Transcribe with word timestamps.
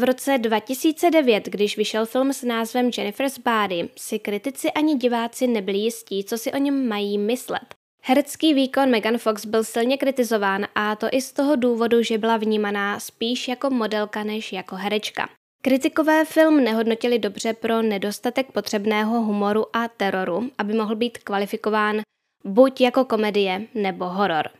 V 0.00 0.04
roce 0.04 0.38
2009, 0.38 1.44
když 1.44 1.76
vyšel 1.76 2.06
film 2.06 2.32
s 2.32 2.42
názvem 2.42 2.90
Jennifer's 2.98 3.38
Body, 3.38 3.88
si 3.96 4.18
kritici 4.18 4.72
ani 4.72 4.94
diváci 4.94 5.46
nebyli 5.46 5.78
jistí, 5.78 6.24
co 6.24 6.38
si 6.38 6.52
o 6.52 6.56
něm 6.56 6.88
mají 6.88 7.18
myslet. 7.18 7.74
Herecký 8.02 8.54
výkon 8.54 8.90
Megan 8.90 9.18
Fox 9.18 9.46
byl 9.46 9.64
silně 9.64 9.98
kritizován 9.98 10.66
a 10.74 10.96
to 10.96 11.06
i 11.12 11.22
z 11.22 11.32
toho 11.32 11.56
důvodu, 11.56 12.02
že 12.02 12.18
byla 12.18 12.36
vnímaná 12.36 13.00
spíš 13.00 13.48
jako 13.48 13.70
modelka 13.70 14.24
než 14.24 14.52
jako 14.52 14.76
herečka. 14.76 15.28
Kritikové 15.62 16.24
film 16.24 16.64
nehodnotili 16.64 17.18
dobře 17.18 17.52
pro 17.52 17.82
nedostatek 17.82 18.52
potřebného 18.52 19.20
humoru 19.20 19.76
a 19.76 19.88
teroru, 19.88 20.50
aby 20.58 20.74
mohl 20.74 20.96
být 20.96 21.18
kvalifikován 21.18 22.00
buď 22.44 22.80
jako 22.80 23.04
komedie 23.04 23.62
nebo 23.74 24.04
horor. 24.04 24.59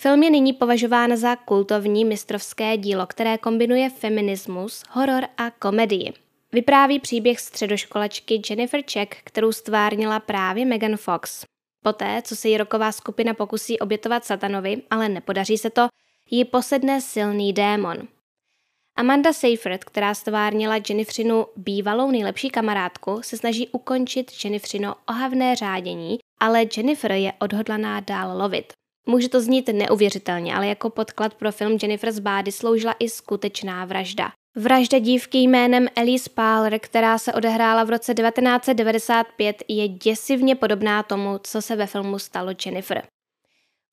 Film 0.00 0.22
je 0.22 0.30
nyní 0.30 0.52
považován 0.52 1.16
za 1.16 1.36
kultovní 1.36 2.04
mistrovské 2.04 2.76
dílo, 2.76 3.06
které 3.06 3.38
kombinuje 3.38 3.90
feminismus, 3.90 4.82
horor 4.90 5.24
a 5.36 5.50
komedii. 5.50 6.12
Vypráví 6.52 7.00
příběh 7.00 7.40
středoškolačky 7.40 8.42
Jennifer 8.50 8.82
Check, 8.92 9.14
kterou 9.24 9.52
stvárnila 9.52 10.20
právě 10.20 10.64
Megan 10.64 10.96
Fox. 10.96 11.44
Poté, 11.84 12.22
co 12.22 12.36
se 12.36 12.48
jí 12.48 12.58
roková 12.58 12.92
skupina 12.92 13.34
pokusí 13.34 13.78
obětovat 13.78 14.24
satanovi, 14.24 14.82
ale 14.90 15.08
nepodaří 15.08 15.58
se 15.58 15.70
to, 15.70 15.86
ji 16.30 16.44
posedne 16.44 17.00
silný 17.00 17.52
démon. 17.52 17.96
Amanda 18.96 19.32
Seyfried, 19.32 19.84
která 19.84 20.14
stvárnila 20.14 20.74
Jenniferinu 20.88 21.46
bývalou 21.56 22.10
nejlepší 22.10 22.50
kamarádku, 22.50 23.20
se 23.22 23.36
snaží 23.36 23.68
ukončit 23.68 24.32
Jenniferino 24.44 24.94
ohavné 25.08 25.56
řádění, 25.56 26.18
ale 26.40 26.64
Jennifer 26.76 27.12
je 27.12 27.32
odhodlaná 27.40 28.00
dál 28.00 28.38
lovit. 28.38 28.72
Může 29.06 29.28
to 29.28 29.40
znít 29.40 29.68
neuvěřitelně, 29.72 30.54
ale 30.54 30.66
jako 30.66 30.90
podklad 30.90 31.34
pro 31.34 31.52
film 31.52 31.78
Jennifer's 31.82 32.18
Body 32.18 32.52
sloužila 32.52 32.94
i 32.98 33.08
skutečná 33.08 33.84
vražda. 33.84 34.32
Vražda 34.56 34.98
dívky 34.98 35.38
jménem 35.38 35.88
Elise 35.96 36.30
Parler, 36.30 36.78
která 36.78 37.18
se 37.18 37.32
odehrála 37.32 37.84
v 37.84 37.90
roce 37.90 38.14
1995, 38.14 39.62
je 39.68 39.88
děsivně 39.88 40.54
podobná 40.54 41.02
tomu, 41.02 41.38
co 41.42 41.62
se 41.62 41.76
ve 41.76 41.86
filmu 41.86 42.18
stalo 42.18 42.52
Jennifer. 42.66 43.02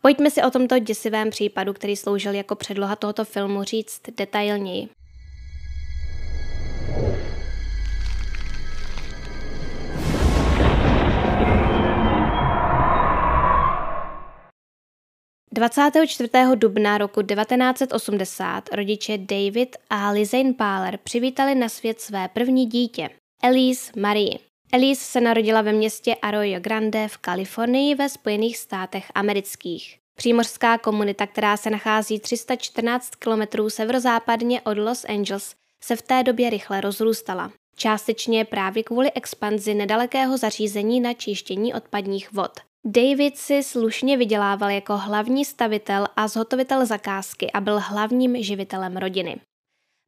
Pojďme 0.01 0.31
si 0.31 0.43
o 0.43 0.51
tomto 0.51 0.79
děsivém 0.79 1.29
případu, 1.29 1.73
který 1.73 1.95
sloužil 1.95 2.33
jako 2.33 2.55
předloha 2.55 2.95
tohoto 2.95 3.25
filmu, 3.25 3.63
říct 3.63 4.01
detailněji. 4.17 4.89
24. 15.53 16.29
dubna 16.55 16.97
roku 16.97 17.21
1980 17.21 18.69
rodiče 18.73 19.17
David 19.17 19.75
a 19.89 20.11
Lizane 20.11 20.53
Páler 20.53 20.99
přivítali 21.03 21.55
na 21.55 21.69
svět 21.69 22.01
své 22.01 22.27
první 22.27 22.65
dítě, 22.65 23.09
Elise 23.43 23.91
Marie. 23.99 24.39
Elise 24.73 25.05
se 25.05 25.21
narodila 25.21 25.61
ve 25.61 25.73
městě 25.73 26.15
Arroyo 26.15 26.59
Grande 26.59 27.07
v 27.07 27.17
Kalifornii 27.17 27.95
ve 27.95 28.09
Spojených 28.09 28.57
státech 28.57 29.11
amerických. 29.15 29.97
Přímořská 30.17 30.77
komunita, 30.77 31.27
která 31.27 31.57
se 31.57 31.69
nachází 31.69 32.19
314 32.19 33.09
km 33.09 33.69
severozápadně 33.69 34.61
od 34.61 34.77
Los 34.77 35.05
Angeles, 35.05 35.55
se 35.83 35.95
v 35.95 36.01
té 36.01 36.23
době 36.23 36.49
rychle 36.49 36.81
rozrůstala. 36.81 37.51
Částečně 37.75 38.45
právě 38.45 38.83
kvůli 38.83 39.11
expanzi 39.11 39.73
nedalekého 39.73 40.37
zařízení 40.37 41.01
na 41.01 41.13
čištění 41.13 41.73
odpadních 41.73 42.31
vod. 42.31 42.51
David 42.85 43.37
si 43.37 43.63
slušně 43.63 44.17
vydělával 44.17 44.69
jako 44.69 44.97
hlavní 44.97 45.45
stavitel 45.45 46.07
a 46.15 46.27
zhotovitel 46.27 46.85
zakázky 46.85 47.51
a 47.51 47.61
byl 47.61 47.79
hlavním 47.79 48.43
živitelem 48.43 48.97
rodiny. 48.97 49.41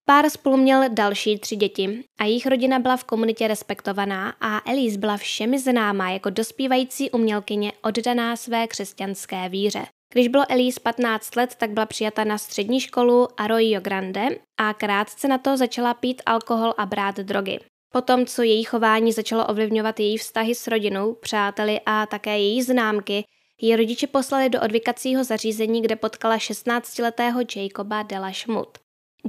Pár 0.06 0.30
spolu 0.30 0.58
měl 0.58 0.84
další 0.90 1.40
tři 1.40 1.56
děti 1.56 2.04
a 2.20 2.26
jejich 2.26 2.46
rodina 2.46 2.80
byla 2.80 2.98
v 2.98 3.04
komunitě 3.04 3.48
respektovaná 3.48 4.36
a 4.42 4.72
Elise 4.72 4.98
byla 4.98 5.18
všemi 5.18 5.60
známá 5.60 6.10
jako 6.10 6.30
dospívající 6.30 7.12
umělkyně 7.12 7.72
oddaná 7.82 8.36
své 8.36 8.68
křesťanské 8.68 9.50
víře. 9.50 9.86
Když 10.14 10.28
bylo 10.28 10.44
Elise 10.50 10.80
15 10.80 11.36
let, 11.36 11.56
tak 11.56 11.70
byla 11.70 11.86
přijata 11.86 12.24
na 12.24 12.38
střední 12.38 12.80
školu 12.80 13.28
Arroyo 13.38 13.82
Grande 13.82 14.28
a 14.60 14.74
krátce 14.74 15.28
na 15.28 15.38
to 15.38 15.58
začala 15.58 15.94
pít 15.94 16.22
alkohol 16.26 16.74
a 16.78 16.86
brát 16.86 17.16
drogy. 17.16 17.60
Potom, 17.96 18.26
co 18.26 18.44
její 18.44 18.64
chování 18.64 19.12
začalo 19.12 19.48
ovlivňovat 19.48 20.00
její 20.00 20.18
vztahy 20.18 20.56
s 20.56 20.68
rodinou, 20.68 21.14
přáteli 21.14 21.80
a 21.86 22.06
také 22.06 22.40
její 22.40 22.62
známky, 22.64 23.26
její 23.62 23.76
rodiče 23.76 24.08
poslali 24.08 24.50
do 24.50 24.62
odvykacího 24.62 25.24
zařízení, 25.24 25.82
kde 25.82 25.96
potkala 25.96 26.38
16-letého 26.38 27.42
Jacoba 27.56 28.04
Dela 28.04 28.34
Schmut. 28.34 28.78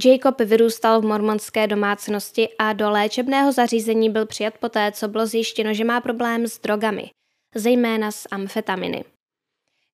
Jacob 0.05 0.41
vyrůstal 0.41 1.01
v 1.01 1.05
mormonské 1.05 1.67
domácnosti 1.67 2.49
a 2.59 2.73
do 2.73 2.89
léčebného 2.89 3.51
zařízení 3.51 4.09
byl 4.09 4.25
přijat 4.25 4.57
poté, 4.57 4.91
co 4.91 5.07
bylo 5.07 5.25
zjištěno, 5.25 5.73
že 5.73 5.83
má 5.83 6.01
problém 6.01 6.47
s 6.47 6.59
drogami, 6.59 7.09
zejména 7.55 8.11
s 8.11 8.27
amfetaminy. 8.31 9.03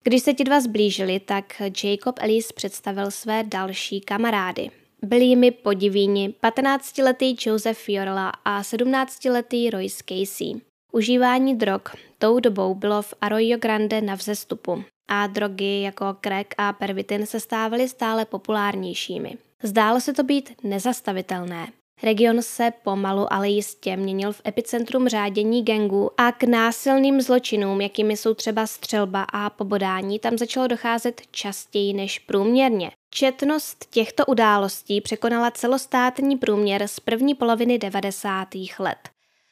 Když 0.03 0.23
se 0.23 0.33
ti 0.33 0.43
dva 0.43 0.61
zblížili, 0.61 1.19
tak 1.19 1.61
Jacob 1.83 2.15
Ellis 2.19 2.51
představil 2.51 3.11
své 3.11 3.43
další 3.43 4.01
kamarády. 4.01 4.80
Byli 5.06 5.25
jimi 5.25 5.51
podivíni 5.51 6.34
15-letý 6.44 7.35
Joseph 7.45 7.79
Fiorella 7.79 8.29
a 8.45 8.62
17-letý 8.62 9.69
Royce 9.69 10.03
Casey. 10.09 10.62
Užívání 10.91 11.56
drog 11.56 11.81
tou 12.17 12.39
dobou 12.39 12.75
bylo 12.75 13.01
v 13.01 13.13
Arroyo 13.22 13.57
Grande 13.57 14.01
na 14.01 14.16
vzestupu 14.16 14.84
a 15.09 15.28
drogy 15.28 15.81
jako 15.81 16.17
crack 16.22 16.53
a 16.57 16.73
pervitin 16.73 17.25
se 17.25 17.40
stávaly 17.40 17.90
stále 17.90 18.25
populárnějšími. 18.25 19.38
Zdálo 19.63 20.01
se 20.01 20.13
to 20.13 20.23
být 20.23 20.63
nezastavitelné. 20.63 21.67
Region 22.03 22.41
se 22.41 22.72
pomalu, 22.84 23.34
ale 23.34 23.50
jistě 23.50 23.97
měnil 23.97 24.34
v 24.34 24.41
epicentrum 24.47 25.07
řádění 25.07 25.66
gangů 25.66 26.09
a 26.17 26.31
k 26.31 26.44
násilným 26.44 27.22
zločinům, 27.22 27.81
jakými 27.81 28.17
jsou 28.17 28.34
třeba 28.34 28.67
střelba 28.67 29.23
a 29.23 29.50
pobodání, 29.50 30.19
tam 30.19 30.38
začalo 30.38 30.67
docházet 30.67 31.22
častěji 31.31 31.94
než 31.94 32.19
průměrně. 32.19 32.91
Četnost 33.09 33.85
těchto 33.90 34.25
událostí 34.25 35.01
překonala 35.01 35.51
celostátní 35.51 36.38
průměr 36.38 36.88
z 36.88 37.00
první 37.00 37.35
poloviny 37.35 37.78
90. 37.78 38.47
let. 38.79 39.09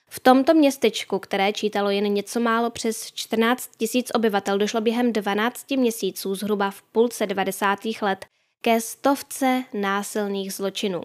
V 0.09 0.19
tomto 0.19 0.53
městečku, 0.53 1.19
které 1.19 1.53
čítalo 1.53 1.89
jen 1.89 2.13
něco 2.13 2.39
málo 2.39 2.69
přes 2.69 3.11
14 3.13 3.69
tisíc 3.77 4.11
obyvatel, 4.15 4.57
došlo 4.57 4.81
během 4.81 5.13
12 5.13 5.71
měsíců 5.71 6.35
zhruba 6.35 6.71
v 6.71 6.81
půlce 6.81 7.25
90. 7.25 7.79
let 8.01 8.25
ke 8.61 8.81
stovce 8.81 9.63
násilných 9.73 10.53
zločinů 10.53 11.01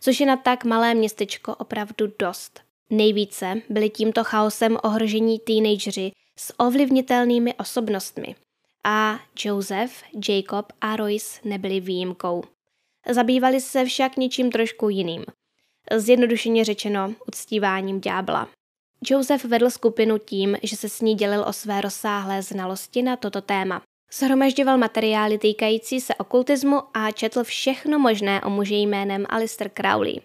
což 0.00 0.20
je 0.20 0.26
na 0.26 0.36
tak 0.36 0.64
malé 0.64 0.94
městečko 0.94 1.54
opravdu 1.54 2.12
dost. 2.18 2.60
Nejvíce 2.90 3.62
byli 3.68 3.90
tímto 3.90 4.24
chaosem 4.24 4.78
ohrožení 4.82 5.38
teenageři 5.38 6.12
s 6.38 6.54
ovlivnitelnými 6.58 7.54
osobnostmi. 7.54 8.34
A 8.84 9.20
Joseph, 9.44 9.92
Jacob 10.28 10.72
a 10.80 10.96
Royce 10.96 11.40
nebyli 11.44 11.80
výjimkou. 11.80 12.42
Zabývali 13.10 13.60
se 13.60 13.84
však 13.84 14.16
něčím 14.16 14.52
trošku 14.52 14.88
jiným. 14.88 15.24
Zjednodušeně 15.96 16.64
řečeno 16.64 17.14
uctíváním 17.28 18.00
ďábla. 18.00 18.48
Joseph 19.04 19.44
vedl 19.44 19.70
skupinu 19.70 20.18
tím, 20.18 20.56
že 20.62 20.76
se 20.76 20.88
s 20.88 21.00
ní 21.00 21.14
dělil 21.14 21.44
o 21.48 21.52
své 21.52 21.80
rozsáhlé 21.80 22.42
znalosti 22.42 23.02
na 23.02 23.16
toto 23.16 23.40
téma. 23.40 23.82
Shromažďoval 24.12 24.78
materiály 24.78 25.38
týkající 25.38 26.00
se 26.00 26.14
okultismu 26.14 26.82
a 26.94 27.10
četl 27.10 27.44
všechno 27.44 27.98
možné 27.98 28.40
o 28.40 28.50
muži 28.50 28.74
jménem 28.74 29.26
Alistair 29.28 29.70
Crowley. 29.74 30.20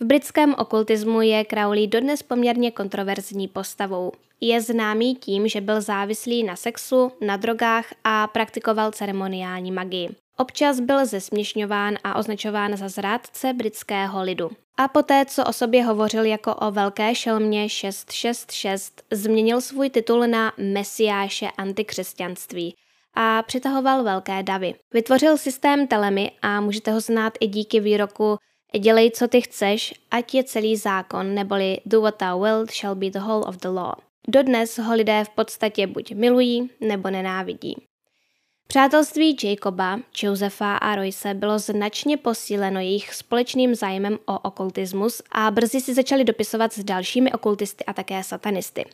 V 0.00 0.04
britském 0.04 0.54
okultismu 0.58 1.20
je 1.20 1.44
Crowley 1.44 1.86
dodnes 1.86 2.22
poměrně 2.22 2.70
kontroverzní 2.70 3.48
postavou. 3.48 4.12
Je 4.40 4.60
známý 4.60 5.14
tím, 5.14 5.48
že 5.48 5.60
byl 5.60 5.80
závislý 5.80 6.42
na 6.42 6.56
sexu, 6.56 7.12
na 7.20 7.36
drogách 7.36 7.86
a 8.04 8.26
praktikoval 8.26 8.92
ceremoniální 8.92 9.72
magii. 9.72 10.08
Občas 10.36 10.80
byl 10.80 11.06
zesměšňován 11.06 11.94
a 12.04 12.18
označován 12.18 12.76
za 12.76 12.88
zrádce 12.88 13.52
britského 13.52 14.22
lidu. 14.22 14.50
A 14.76 14.88
poté, 14.88 15.24
co 15.26 15.44
o 15.44 15.52
sobě 15.52 15.84
hovořil 15.84 16.24
jako 16.24 16.54
o 16.54 16.70
velké 16.70 17.14
šelmě 17.14 17.68
666, 17.68 19.02
změnil 19.10 19.60
svůj 19.60 19.90
titul 19.90 20.26
na 20.26 20.52
Mesiáše 20.58 21.48
antikřesťanství– 21.58 22.74
a 23.14 23.42
přitahoval 23.42 24.02
velké 24.02 24.42
davy. 24.42 24.74
Vytvořil 24.94 25.38
systém 25.38 25.86
telemy 25.86 26.32
a 26.42 26.60
můžete 26.60 26.92
ho 26.92 27.00
znát 27.00 27.32
i 27.40 27.46
díky 27.46 27.80
výroku 27.80 28.38
Dělej, 28.78 29.10
co 29.10 29.28
ty 29.28 29.40
chceš, 29.40 29.94
ať 30.10 30.34
je 30.34 30.44
celý 30.44 30.76
zákon, 30.76 31.34
neboli 31.34 31.78
do 31.86 32.00
what 32.00 32.16
thou 32.16 32.40
wilt 32.40 32.72
shall 32.72 32.94
be 32.94 33.10
the 33.10 33.18
whole 33.18 33.44
of 33.46 33.56
the 33.56 33.68
law. 33.68 33.94
Dodnes 34.28 34.78
ho 34.78 34.94
lidé 34.94 35.24
v 35.24 35.28
podstatě 35.28 35.86
buď 35.86 36.12
milují, 36.12 36.70
nebo 36.80 37.10
nenávidí. 37.10 37.76
Přátelství 38.66 39.36
Jacoba, 39.42 40.00
Josefa 40.22 40.76
a 40.76 40.94
Royce 40.94 41.34
bylo 41.34 41.58
značně 41.58 42.16
posíleno 42.16 42.80
jejich 42.80 43.14
společným 43.14 43.74
zájmem 43.74 44.18
o 44.26 44.38
okultismus 44.38 45.22
a 45.32 45.50
brzy 45.50 45.80
si 45.80 45.94
začali 45.94 46.24
dopisovat 46.24 46.72
s 46.72 46.84
dalšími 46.84 47.32
okultisty 47.32 47.84
a 47.84 47.92
také 47.92 48.24
satanisty. 48.24 48.84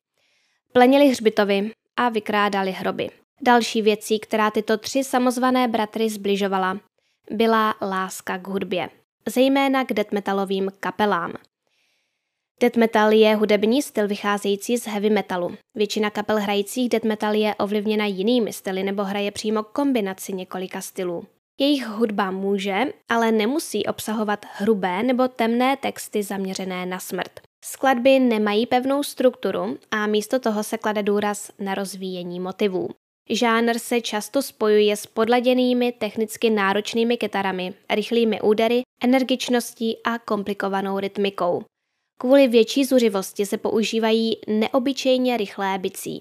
Plenili 0.73 1.09
hřbitovy 1.09 1.71
a 1.97 2.09
vykrádali 2.09 2.73
hroby. 2.73 3.11
Další 3.43 3.83
věcí, 3.83 4.19
která 4.19 4.51
tyto 4.51 4.79
tři 4.79 5.05
samozvané 5.05 5.69
bratry 5.69 6.11
zbližovala, 6.11 6.81
byla 7.31 7.75
láska 7.83 8.39
k 8.39 8.49
hudbě. 8.49 8.89
zejména 9.29 9.85
k 9.85 9.93
death 9.93 10.13
metalovým 10.13 10.71
kapelám. 10.81 11.33
Death 12.61 12.77
metal 12.77 13.13
je 13.13 13.35
hudební 13.35 13.83
styl 13.83 14.09
vycházející 14.09 14.79
z 14.79 14.87
heavy 14.87 15.11
metalu. 15.11 15.57
Většina 15.75 16.11
kapel 16.11 16.41
hrajících 16.41 16.89
death 16.89 17.05
metal 17.05 17.35
je 17.35 17.55
ovlivněna 17.55 18.07
jinými 18.07 18.53
styly 18.53 18.83
nebo 18.83 19.05
hraje 19.05 19.31
přímo 19.31 19.63
kombinaci 19.63 20.33
několika 20.33 20.81
stylů. 20.81 21.27
Jejich 21.59 21.87
hudba 21.87 22.31
může, 22.31 22.85
ale 23.09 23.33
nemusí 23.33 23.87
obsahovat 23.87 24.47
hrubé 24.53 25.03
nebo 25.03 25.29
temné 25.29 25.77
texty 25.77 26.23
zaměřené 26.23 26.87
na 26.87 26.99
smrt. 26.99 27.41
Skladby 27.65 28.19
nemají 28.19 28.67
pevnou 28.67 29.03
strukturu 29.03 29.79
a 29.91 30.07
místo 30.07 30.39
toho 30.39 30.63
se 30.65 30.79
klade 30.79 31.03
důraz 31.03 31.51
na 31.59 31.75
rozvíjení 31.75 32.41
motivů. 32.41 32.89
Žánr 33.31 33.79
se 33.79 34.01
často 34.01 34.43
spojuje 34.43 34.97
s 34.97 35.07
podladěnými, 35.07 35.93
technicky 35.93 36.51
náročnými 36.51 37.17
kytarami, 37.17 37.75
rychlými 37.91 38.41
údery, 38.41 38.83
energičností 39.03 39.97
a 40.05 40.19
komplikovanou 40.19 40.99
rytmikou. 40.99 41.65
Kvůli 42.19 42.49
větší 42.49 42.85
zuřivosti 42.85 43.47
se 43.47 43.59
používají 43.59 44.37
neobyčejně 44.47 45.37
rychlé 45.37 45.79
bicí. 45.79 46.21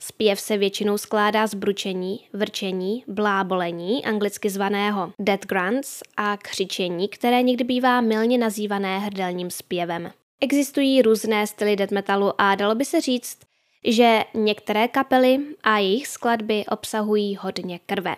Zpěv 0.00 0.40
se 0.40 0.56
většinou 0.56 0.98
skládá 0.98 1.46
z 1.46 1.54
bručení, 1.54 2.20
vrčení, 2.32 3.04
blábolení, 3.08 4.04
anglicky 4.04 4.50
zvaného 4.50 5.12
dead 5.20 5.46
grunts 5.46 6.02
a 6.16 6.36
křičení, 6.36 7.08
které 7.08 7.42
někdy 7.42 7.64
bývá 7.64 8.00
milně 8.00 8.38
nazývané 8.38 8.98
hrdelním 8.98 9.50
zpěvem. 9.50 10.10
Existují 10.40 11.02
různé 11.02 11.46
styly 11.46 11.76
death 11.76 11.92
metalu 11.92 12.32
a 12.38 12.54
dalo 12.54 12.74
by 12.74 12.84
se 12.84 13.00
říct, 13.00 13.38
že 13.86 14.24
některé 14.34 14.88
kapely 14.88 15.38
a 15.62 15.78
jejich 15.78 16.06
skladby 16.06 16.64
obsahují 16.66 17.36
hodně 17.36 17.78
krve. 17.86 18.16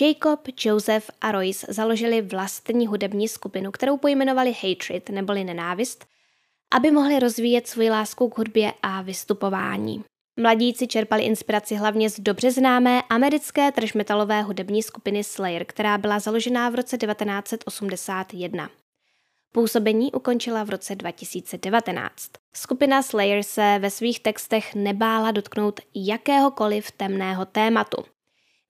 Jacob, 0.00 0.48
Joseph 0.64 1.10
a 1.20 1.32
Royce 1.32 1.66
založili 1.68 2.22
vlastní 2.22 2.86
hudební 2.86 3.28
skupinu, 3.28 3.70
kterou 3.70 3.96
pojmenovali 3.96 4.52
Hatred 4.62 5.10
neboli 5.10 5.44
nenávist, 5.44 6.06
aby 6.70 6.90
mohli 6.90 7.18
rozvíjet 7.18 7.66
svoji 7.68 7.90
lásku 7.90 8.28
k 8.28 8.38
hudbě 8.38 8.72
a 8.82 9.02
vystupování. 9.02 10.04
Mladíci 10.40 10.86
čerpali 10.86 11.22
inspiraci 11.22 11.74
hlavně 11.74 12.10
z 12.10 12.20
dobře 12.20 12.50
známé 12.50 13.02
americké 13.02 13.72
trash 13.72 13.94
metalové 13.94 14.42
hudební 14.42 14.82
skupiny 14.82 15.24
Slayer, 15.24 15.64
která 15.64 15.98
byla 15.98 16.18
založená 16.18 16.68
v 16.68 16.74
roce 16.74 16.98
1981. 16.98 18.70
Působení 19.52 20.12
ukončila 20.12 20.64
v 20.64 20.70
roce 20.70 20.94
2019. 20.94 22.30
Skupina 22.58 23.02
Slayer 23.02 23.42
se 23.42 23.78
ve 23.78 23.90
svých 23.90 24.20
textech 24.20 24.74
nebála 24.74 25.30
dotknout 25.30 25.80
jakéhokoliv 25.94 26.90
temného 26.90 27.44
tématu. 27.44 28.04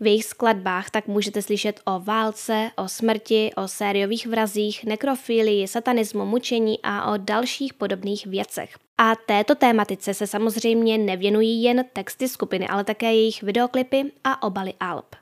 V 0.00 0.06
jejich 0.06 0.24
skladbách 0.24 0.90
tak 0.90 1.06
můžete 1.06 1.42
slyšet 1.42 1.80
o 1.84 2.00
válce, 2.00 2.70
o 2.76 2.88
smrti, 2.88 3.50
o 3.56 3.68
sériových 3.68 4.26
vrazích, 4.26 4.84
nekrofílii, 4.84 5.68
satanismu, 5.68 6.26
mučení 6.26 6.78
a 6.82 7.12
o 7.12 7.16
dalších 7.16 7.74
podobných 7.74 8.26
věcech. 8.26 8.74
A 8.98 9.16
této 9.26 9.54
tématice 9.54 10.14
se 10.14 10.26
samozřejmě 10.26 10.98
nevěnují 10.98 11.62
jen 11.62 11.84
texty 11.92 12.28
skupiny, 12.28 12.68
ale 12.68 12.84
také 12.84 13.14
jejich 13.14 13.42
videoklipy 13.42 14.12
a 14.24 14.42
obaly 14.42 14.74
alb. 14.80 15.16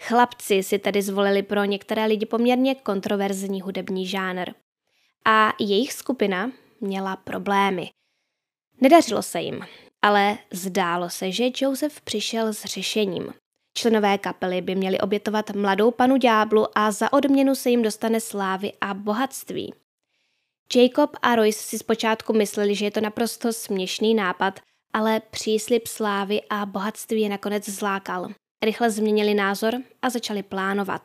Chlapci 0.00 0.62
si 0.62 0.78
tedy 0.78 1.02
zvolili 1.02 1.42
pro 1.42 1.64
některé 1.64 2.06
lidi 2.06 2.26
poměrně 2.26 2.74
kontroverzní 2.74 3.60
hudební 3.60 4.06
žánr. 4.06 4.50
A 5.24 5.52
jejich 5.60 5.92
skupina 5.92 6.50
měla 6.80 7.16
problémy. 7.16 7.90
Nedařilo 8.80 9.22
se 9.22 9.40
jim, 9.40 9.66
ale 10.02 10.38
zdálo 10.52 11.10
se, 11.10 11.32
že 11.32 11.44
Joseph 11.60 12.00
přišel 12.00 12.52
s 12.52 12.64
řešením. 12.64 13.34
Členové 13.78 14.18
kapely 14.18 14.60
by 14.60 14.74
měli 14.74 15.00
obětovat 15.00 15.50
mladou 15.50 15.90
panu 15.90 16.16
ďáblu 16.16 16.78
a 16.78 16.90
za 16.90 17.12
odměnu 17.12 17.54
se 17.54 17.70
jim 17.70 17.82
dostane 17.82 18.20
slávy 18.20 18.72
a 18.80 18.94
bohatství. 18.94 19.74
Jacob 20.74 21.16
a 21.22 21.36
Royce 21.36 21.62
si 21.62 21.78
zpočátku 21.78 22.32
mysleli, 22.32 22.74
že 22.74 22.84
je 22.84 22.90
to 22.90 23.00
naprosto 23.00 23.52
směšný 23.52 24.14
nápad, 24.14 24.60
ale 24.92 25.20
příslip 25.30 25.86
slávy 25.86 26.40
a 26.50 26.66
bohatství 26.66 27.20
je 27.20 27.28
nakonec 27.28 27.68
zlákal. 27.68 28.28
Rychle 28.62 28.90
změnili 28.90 29.34
názor 29.34 29.74
a 30.02 30.10
začali 30.10 30.42
plánovat. 30.42 31.02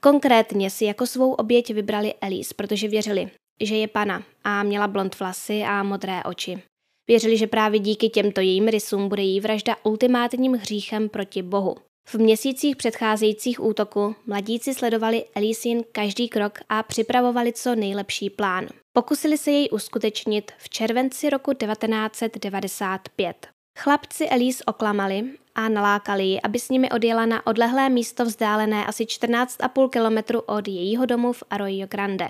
Konkrétně 0.00 0.70
si 0.70 0.84
jako 0.84 1.06
svou 1.06 1.32
oběť 1.32 1.74
vybrali 1.74 2.14
Elise, 2.20 2.54
protože 2.54 2.88
věřili, 2.88 3.30
že 3.60 3.76
je 3.76 3.88
pana 3.88 4.22
a 4.44 4.62
měla 4.62 4.88
blond 4.88 5.20
vlasy 5.20 5.62
a 5.62 5.82
modré 5.82 6.24
oči. 6.24 6.62
Věřili, 7.08 7.36
že 7.36 7.46
právě 7.46 7.80
díky 7.80 8.08
těmto 8.08 8.40
jejím 8.40 8.68
rysům 8.68 9.08
bude 9.08 9.22
její 9.22 9.40
vražda 9.40 9.76
ultimátním 9.82 10.52
hříchem 10.52 11.08
proti 11.08 11.42
Bohu. 11.42 11.76
V 12.08 12.14
měsících 12.14 12.76
předcházejících 12.76 13.62
útoku 13.62 14.14
mladíci 14.26 14.74
sledovali 14.74 15.24
Elisin 15.34 15.84
každý 15.92 16.28
krok 16.28 16.58
a 16.68 16.82
připravovali 16.82 17.52
co 17.52 17.74
nejlepší 17.74 18.30
plán. 18.30 18.66
Pokusili 18.92 19.38
se 19.38 19.50
jej 19.50 19.68
uskutečnit 19.72 20.52
v 20.58 20.68
červenci 20.68 21.30
roku 21.30 21.52
1995. 21.52 23.48
Chlapci 23.78 24.28
Elise 24.28 24.64
oklamali 24.64 25.24
a 25.54 25.68
nalákali 25.68 26.24
ji, 26.24 26.40
aby 26.40 26.58
s 26.58 26.68
nimi 26.68 26.90
odjela 26.90 27.26
na 27.26 27.46
odlehlé 27.46 27.88
místo 27.88 28.24
vzdálené 28.24 28.86
asi 28.86 29.04
14,5 29.04 29.88
kilometru 29.88 30.40
od 30.40 30.68
jejího 30.68 31.06
domu 31.06 31.32
v 31.32 31.42
Arroyo 31.50 31.86
Grande. 31.86 32.28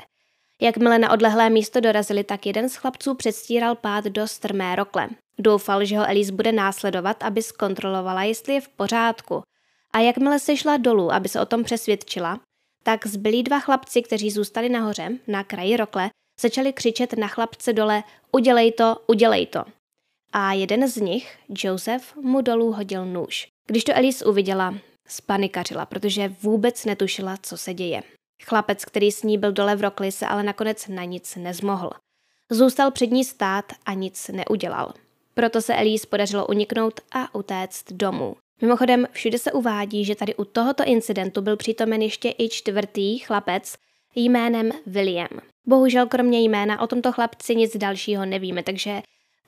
Jakmile 0.62 0.98
na 0.98 1.10
odlehlé 1.10 1.50
místo 1.50 1.80
dorazili, 1.80 2.24
tak 2.24 2.46
jeden 2.46 2.68
z 2.68 2.76
chlapců 2.76 3.14
předstíral 3.14 3.74
pád 3.74 4.04
do 4.04 4.28
strmé 4.28 4.76
rokle. 4.76 5.08
Doufal, 5.38 5.84
že 5.84 5.98
ho 5.98 6.08
Elise 6.08 6.32
bude 6.32 6.52
následovat, 6.52 7.22
aby 7.22 7.42
zkontrolovala, 7.42 8.22
jestli 8.22 8.54
je 8.54 8.60
v 8.60 8.68
pořádku. 8.68 9.42
A 9.92 9.98
jakmile 9.98 10.38
se 10.38 10.56
šla 10.56 10.76
dolů, 10.76 11.12
aby 11.12 11.28
se 11.28 11.40
o 11.40 11.46
tom 11.46 11.64
přesvědčila, 11.64 12.40
tak 12.82 13.06
zbylí 13.06 13.42
dva 13.42 13.60
chlapci, 13.60 14.02
kteří 14.02 14.30
zůstali 14.30 14.68
nahoře, 14.68 15.08
na 15.26 15.44
kraji 15.44 15.76
rokle, 15.76 16.10
začali 16.40 16.72
křičet 16.72 17.12
na 17.12 17.28
chlapce 17.28 17.72
dole 17.72 18.02
udělej 18.32 18.72
to, 18.72 18.96
udělej 19.06 19.46
to. 19.46 19.64
A 20.32 20.52
jeden 20.52 20.88
z 20.88 20.96
nich, 20.96 21.38
Joseph, 21.48 22.16
mu 22.16 22.40
dolů 22.40 22.72
hodil 22.72 23.06
nůž. 23.06 23.46
Když 23.66 23.84
to 23.84 23.96
Elise 23.96 24.24
uviděla, 24.24 24.74
spanikařila, 25.08 25.86
protože 25.86 26.28
vůbec 26.28 26.84
netušila, 26.84 27.36
co 27.42 27.56
se 27.56 27.74
děje. 27.74 28.02
Chlapec, 28.44 28.84
který 28.84 29.12
s 29.12 29.22
ní 29.22 29.38
byl 29.38 29.52
dole 29.52 29.76
v 29.76 29.80
rokli, 29.80 30.12
se 30.12 30.26
ale 30.26 30.42
nakonec 30.42 30.88
na 30.88 31.04
nic 31.04 31.36
nezmohl. 31.36 31.90
Zůstal 32.50 32.90
před 32.90 33.10
ní 33.10 33.24
stát 33.24 33.64
a 33.86 33.92
nic 33.92 34.28
neudělal. 34.28 34.92
Proto 35.34 35.62
se 35.62 35.74
Elise 35.74 36.06
podařilo 36.06 36.46
uniknout 36.46 37.00
a 37.12 37.34
utéct 37.34 37.92
domů. 37.92 38.36
Mimochodem, 38.60 39.06
všude 39.12 39.38
se 39.38 39.52
uvádí, 39.52 40.04
že 40.04 40.14
tady 40.14 40.34
u 40.34 40.44
tohoto 40.44 40.84
incidentu 40.84 41.42
byl 41.42 41.56
přítomen 41.56 42.02
ještě 42.02 42.34
i 42.38 42.48
čtvrtý 42.48 43.18
chlapec 43.18 43.74
jménem 44.14 44.70
William. 44.86 45.28
Bohužel 45.66 46.06
kromě 46.06 46.40
jména 46.40 46.80
o 46.80 46.86
tomto 46.86 47.12
chlapci 47.12 47.56
nic 47.56 47.76
dalšího 47.76 48.26
nevíme, 48.26 48.62
takže 48.62 49.02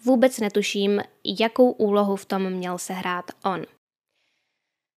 vůbec 0.04 0.40
netuším, 0.40 1.00
jakou 1.40 1.70
úlohu 1.70 2.16
v 2.16 2.24
tom 2.24 2.50
měl 2.50 2.78
sehrát 2.78 3.24
on. 3.44 3.64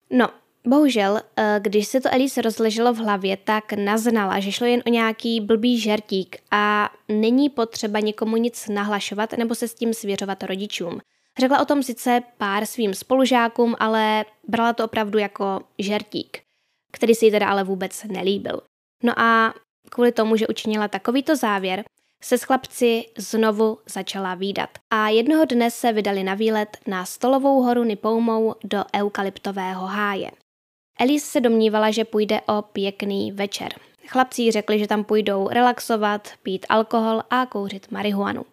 No, 0.10 0.30
bohužel, 0.68 1.22
eh, 1.36 1.60
když 1.62 1.88
se 1.88 2.02
to 2.02 2.10
Elise 2.14 2.42
rozleželo 2.42 2.94
v 2.94 2.98
hlavě, 2.98 3.38
tak 3.38 3.74
naznala, 3.74 4.40
že 4.40 4.52
šlo 4.52 4.68
jen 4.68 4.84
o 4.86 4.90
nějaký 4.90 5.42
blbý 5.42 5.80
žertík 5.80 6.38
a 6.52 6.90
není 7.08 7.50
potřeba 7.50 8.00
nikomu 8.00 8.38
nic 8.38 8.68
nahlašovat 8.68 9.34
nebo 9.38 9.56
se 9.56 9.68
s 9.68 9.74
tím 9.74 9.94
svěřovat 9.94 10.44
rodičům. 10.44 11.00
Řekla 11.40 11.62
o 11.62 11.66
tom 11.66 11.84
sice 11.84 12.22
pár 12.38 12.66
svým 12.66 12.94
spolužákům, 12.94 13.76
ale 13.80 14.26
brala 14.48 14.74
to 14.74 14.86
opravdu 14.86 15.20
jako 15.20 15.62
žertík, 15.80 16.40
který 16.92 17.16
si 17.16 17.26
jí 17.26 17.32
teda 17.32 17.48
ale 17.48 17.64
vůbec 17.64 18.04
nelíbil. 18.04 18.62
No 19.04 19.20
a 19.20 19.54
kvůli 19.90 20.12
tomu, 20.12 20.36
že 20.36 20.48
učinila 20.48 20.88
takovýto 20.88 21.36
závěr, 21.36 21.84
se 22.24 22.38
s 22.38 22.44
chlapci 22.44 23.06
znovu 23.18 23.78
začala 23.86 24.36
výdat. 24.36 24.70
A 24.92 25.10
jednoho 25.10 25.46
dne 25.46 25.72
se 25.72 25.94
vydali 25.94 26.24
na 26.24 26.34
výlet 26.34 26.78
na 26.88 27.06
stolovou 27.06 27.62
horu 27.62 27.84
Nipoumou 27.84 28.56
do 28.64 28.84
eukalyptového 28.96 29.86
háje. 29.86 30.32
Elise 31.00 31.26
se 31.26 31.42
domnívala, 31.42 31.92
že 31.92 32.06
půjde 32.06 32.42
o 32.42 32.62
pěkný 32.62 33.32
večer. 33.32 33.74
Chlapci 34.08 34.52
řekli, 34.52 34.80
že 34.80 34.88
tam 34.88 35.04
půjdou 35.04 35.48
relaxovat, 35.50 36.30
pít 36.44 36.66
alkohol 36.70 37.22
a 37.30 37.46
kouřit 37.46 37.92
marihuanu. 37.92 38.46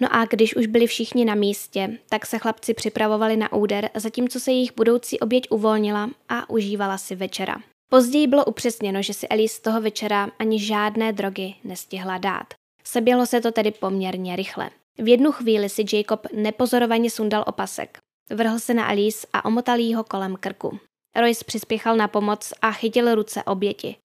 No 0.00 0.08
a 0.10 0.24
když 0.24 0.56
už 0.56 0.66
byli 0.66 0.86
všichni 0.86 1.24
na 1.24 1.34
místě, 1.34 1.98
tak 2.08 2.26
se 2.26 2.38
chlapci 2.38 2.74
připravovali 2.74 3.36
na 3.36 3.52
úder, 3.52 3.90
zatímco 3.94 4.40
se 4.40 4.52
jejich 4.52 4.76
budoucí 4.76 5.20
oběť 5.20 5.46
uvolnila 5.50 6.10
a 6.28 6.50
užívala 6.50 6.98
si 6.98 7.16
večera. 7.16 7.56
Později 7.90 8.26
bylo 8.26 8.44
upřesněno, 8.44 9.02
že 9.02 9.14
si 9.14 9.28
Elise 9.28 9.54
z 9.56 9.60
toho 9.60 9.80
večera 9.80 10.30
ani 10.38 10.60
žádné 10.60 11.12
drogy 11.12 11.54
nestihla 11.64 12.18
dát. 12.18 12.54
Seběhlo 12.84 13.26
se 13.26 13.40
to 13.40 13.52
tedy 13.52 13.70
poměrně 13.70 14.36
rychle. 14.36 14.70
V 14.98 15.08
jednu 15.08 15.32
chvíli 15.32 15.68
si 15.68 15.84
Jacob 15.92 16.26
nepozorovaně 16.32 17.10
sundal 17.10 17.44
opasek. 17.46 17.98
Vrhl 18.30 18.58
se 18.58 18.74
na 18.74 18.86
Alice 18.86 19.26
a 19.32 19.44
omotal 19.44 19.78
jí 19.78 19.94
ho 19.94 20.04
kolem 20.04 20.36
krku. 20.36 20.78
Royce 21.20 21.44
přispěchal 21.44 21.96
na 21.96 22.08
pomoc 22.08 22.52
a 22.62 22.72
chytil 22.72 23.14
ruce 23.14 23.42
oběti. 23.42 23.96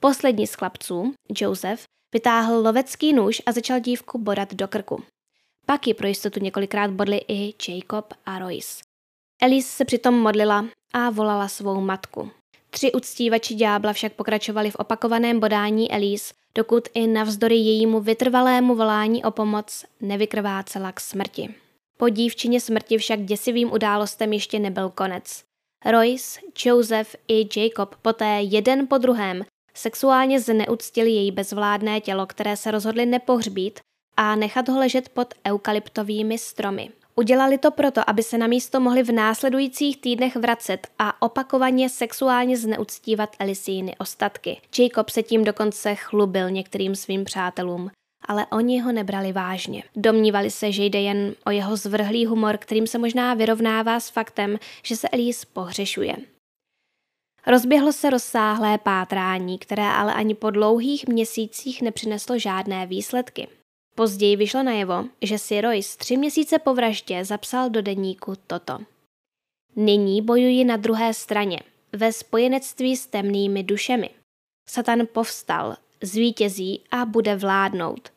Poslední 0.00 0.46
z 0.46 0.54
chlapců, 0.54 1.14
Joseph, 1.40 1.82
vytáhl 2.14 2.54
lovecký 2.62 3.12
nůž 3.12 3.42
a 3.46 3.52
začal 3.52 3.80
dívku 3.80 4.18
bodat 4.18 4.54
do 4.54 4.68
krku. 4.68 5.02
Pak 5.66 5.86
ji 5.86 5.94
pro 5.94 6.06
jistotu 6.06 6.40
několikrát 6.40 6.90
bodli 6.90 7.20
i 7.28 7.54
Jacob 7.68 8.14
a 8.26 8.38
Royce. 8.38 8.82
Elise 9.42 9.68
se 9.68 9.84
přitom 9.84 10.14
modlila 10.14 10.66
a 10.92 11.10
volala 11.10 11.48
svou 11.48 11.80
matku. 11.80 12.30
Tři 12.70 12.92
uctívači 12.92 13.54
ďábla 13.54 13.92
však 13.92 14.12
pokračovali 14.12 14.70
v 14.70 14.76
opakovaném 14.76 15.40
bodání 15.40 15.92
Elise, 15.92 16.34
dokud 16.54 16.88
i 16.94 17.06
navzdory 17.06 17.54
jejímu 17.56 18.00
vytrvalému 18.00 18.74
volání 18.74 19.24
o 19.24 19.30
pomoc 19.30 19.84
nevykrvácela 20.00 20.92
k 20.92 21.00
smrti. 21.00 21.54
Po 21.96 22.08
dívčině 22.08 22.60
smrti 22.60 22.98
však 22.98 23.24
děsivým 23.24 23.72
událostem 23.72 24.32
ještě 24.32 24.58
nebyl 24.58 24.90
konec. 24.90 25.44
Royce, 25.84 26.40
Joseph 26.64 27.16
i 27.28 27.48
Jacob 27.56 27.94
poté 28.02 28.40
jeden 28.42 28.86
po 28.86 28.98
druhém 28.98 29.44
sexuálně 29.74 30.40
zneuctili 30.40 31.10
její 31.10 31.32
bezvládné 31.32 32.00
tělo, 32.00 32.26
které 32.26 32.56
se 32.56 32.70
rozhodli 32.70 33.06
nepohřbít 33.06 33.80
a 34.16 34.36
nechat 34.36 34.68
ho 34.68 34.78
ležet 34.78 35.08
pod 35.08 35.34
eukalyptovými 35.46 36.38
stromy. 36.38 36.90
Udělali 37.14 37.58
to 37.58 37.70
proto, 37.70 38.10
aby 38.10 38.22
se 38.22 38.38
na 38.38 38.46
místo 38.46 38.80
mohli 38.80 39.02
v 39.02 39.12
následujících 39.12 40.00
týdnech 40.00 40.36
vracet 40.36 40.86
a 40.98 41.22
opakovaně 41.22 41.88
sexuálně 41.88 42.56
zneuctívat 42.56 43.36
Elisíny 43.38 43.96
ostatky. 43.98 44.60
Jacob 44.78 45.08
se 45.08 45.22
tím 45.22 45.44
dokonce 45.44 45.94
chlubil 45.94 46.50
některým 46.50 46.94
svým 46.94 47.24
přátelům, 47.24 47.90
ale 48.28 48.46
oni 48.46 48.80
ho 48.80 48.92
nebrali 48.92 49.32
vážně. 49.32 49.82
Domnívali 49.96 50.50
se, 50.50 50.72
že 50.72 50.84
jde 50.84 51.00
jen 51.00 51.34
o 51.46 51.50
jeho 51.50 51.76
zvrhlý 51.76 52.26
humor, 52.26 52.58
kterým 52.58 52.86
se 52.86 52.98
možná 52.98 53.34
vyrovnává 53.34 54.00
s 54.00 54.10
faktem, 54.10 54.58
že 54.82 54.96
se 54.96 55.08
Elise 55.08 55.46
pohřešuje. 55.52 56.16
Rozběhlo 57.46 57.92
se 57.92 58.10
rozsáhlé 58.10 58.78
pátrání, 58.78 59.58
které 59.58 59.88
ale 59.88 60.14
ani 60.14 60.34
po 60.34 60.50
dlouhých 60.50 61.08
měsících 61.08 61.82
nepřineslo 61.82 62.38
žádné 62.38 62.86
výsledky. 62.86 63.48
Později 63.94 64.36
vyšlo 64.36 64.62
najevo, 64.62 65.04
že 65.22 65.38
si 65.38 65.60
Royce 65.60 65.98
tři 65.98 66.16
měsíce 66.16 66.58
po 66.58 66.74
vraždě 66.74 67.24
zapsal 67.24 67.70
do 67.70 67.82
deníku 67.82 68.34
toto. 68.46 68.78
Nyní 69.76 70.22
bojuji 70.22 70.64
na 70.64 70.76
druhé 70.76 71.14
straně, 71.14 71.60
ve 71.92 72.12
spojenectví 72.12 72.96
s 72.96 73.06
temnými 73.06 73.62
dušemi. 73.62 74.10
Satan 74.68 75.00
povstal, 75.12 75.76
zvítězí 76.02 76.82
a 76.90 77.04
bude 77.04 77.36
vládnout. 77.36 78.15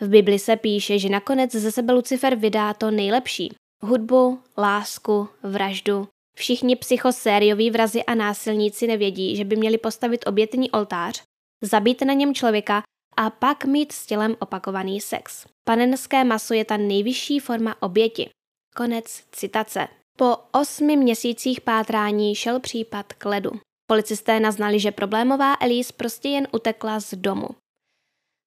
V 0.00 0.08
Bibli 0.08 0.38
se 0.38 0.56
píše, 0.56 0.98
že 0.98 1.08
nakonec 1.08 1.52
ze 1.52 1.72
sebe 1.72 1.92
Lucifer 1.92 2.34
vydá 2.34 2.74
to 2.74 2.90
nejlepší. 2.90 3.54
Hudbu, 3.82 4.40
lásku, 4.58 5.28
vraždu. 5.42 6.08
Všichni 6.36 6.76
psychosérioví 6.76 7.70
vrazi 7.70 8.04
a 8.04 8.14
násilníci 8.14 8.86
nevědí, 8.86 9.36
že 9.36 9.44
by 9.44 9.56
měli 9.56 9.78
postavit 9.78 10.26
obětní 10.26 10.70
oltář, 10.70 11.22
zabít 11.62 12.02
na 12.02 12.12
něm 12.12 12.34
člověka 12.34 12.82
a 13.16 13.30
pak 13.30 13.64
mít 13.64 13.92
s 13.92 14.06
tělem 14.06 14.36
opakovaný 14.38 15.00
sex. 15.00 15.46
Panenské 15.64 16.24
maso 16.24 16.54
je 16.54 16.64
ta 16.64 16.76
nejvyšší 16.76 17.38
forma 17.38 17.82
oběti. 17.82 18.30
Konec 18.74 19.22
citace. 19.32 19.88
Po 20.18 20.36
osmi 20.52 20.96
měsících 20.96 21.60
pátrání 21.60 22.34
šel 22.34 22.60
případ 22.60 23.12
k 23.12 23.24
ledu. 23.24 23.50
Policisté 23.86 24.40
naznali, 24.40 24.80
že 24.80 24.92
problémová 24.92 25.54
Elise 25.60 25.92
prostě 25.96 26.28
jen 26.28 26.48
utekla 26.52 27.00
z 27.00 27.14
domu. 27.14 27.48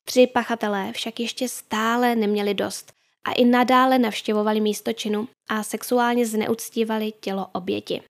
Tři 0.10 0.28
pachatelé 0.28 0.92
však 0.94 1.20
ještě 1.20 1.48
stále 1.50 2.16
neměli 2.16 2.54
dost 2.54 2.94
a 3.24 3.32
i 3.32 3.46
nadále 3.46 4.00
navštěvovali 4.00 4.62
místo 4.62 4.94
činu 4.94 5.28
a 5.50 5.64
sexuálně 5.64 6.26
zneuctívali 6.26 7.14
tělo 7.20 7.48
oběti. 7.54 8.02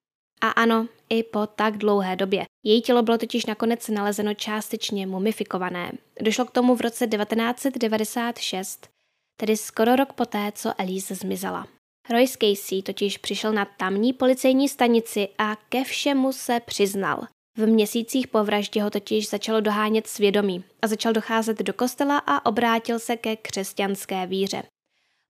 A 0.42 0.50
ano, 0.50 0.88
i 1.10 1.24
po 1.24 1.48
tak 1.48 1.78
dlouhé 1.78 2.16
době. 2.16 2.46
Její 2.64 2.82
tělo 2.82 3.02
bylo 3.02 3.18
totiž 3.18 3.46
nakonec 3.46 3.88
nalezeno 3.88 4.34
částečně 4.34 5.08
mumifikované. 5.08 5.92
Došlo 6.22 6.46
k 6.46 6.52
tomu 6.52 6.76
v 6.76 6.82
roce 6.82 7.08
1996, 7.08 8.90
tedy 9.38 9.58
skoro 9.58 9.96
rok 9.96 10.14
poté, 10.14 10.52
co 10.56 10.74
Elise 10.78 11.16
zmizela. 11.16 11.68
Royce 12.10 12.38
Casey 12.42 12.82
totiž 12.82 13.18
přišel 13.18 13.54
na 13.54 13.66
tamní 13.66 14.14
policejní 14.14 14.70
stanici 14.70 15.28
a 15.38 15.56
ke 15.56 15.84
všemu 15.84 16.34
se 16.34 16.60
přiznal. 16.60 17.28
V 17.60 17.68
měsících 17.68 18.28
po 18.28 18.44
vraždě 18.44 18.84
ho 18.84 18.90
totiž 18.90 19.30
začalo 19.30 19.62
dohánět 19.62 20.08
svědomí 20.08 20.64
a 20.82 20.88
začal 20.88 21.14
docházet 21.14 21.58
do 21.58 21.74
kostela 21.74 22.18
a 22.18 22.46
obrátil 22.46 23.00
se 23.00 23.18
ke 23.18 23.36
křesťanské 23.36 24.28
víře. 24.28 24.64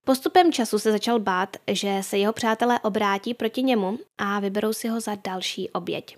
Postupem 0.06 0.52
času 0.52 0.78
se 0.78 0.92
začal 0.92 1.20
bát, 1.20 1.56
že 1.70 1.98
se 2.00 2.18
jeho 2.18 2.32
přátelé 2.32 2.80
obrátí 2.80 3.34
proti 3.34 3.62
němu 3.62 3.98
a 4.18 4.40
vyberou 4.40 4.72
si 4.72 4.88
ho 4.88 5.00
za 5.00 5.14
další 5.14 5.70
oběť. 5.70 6.16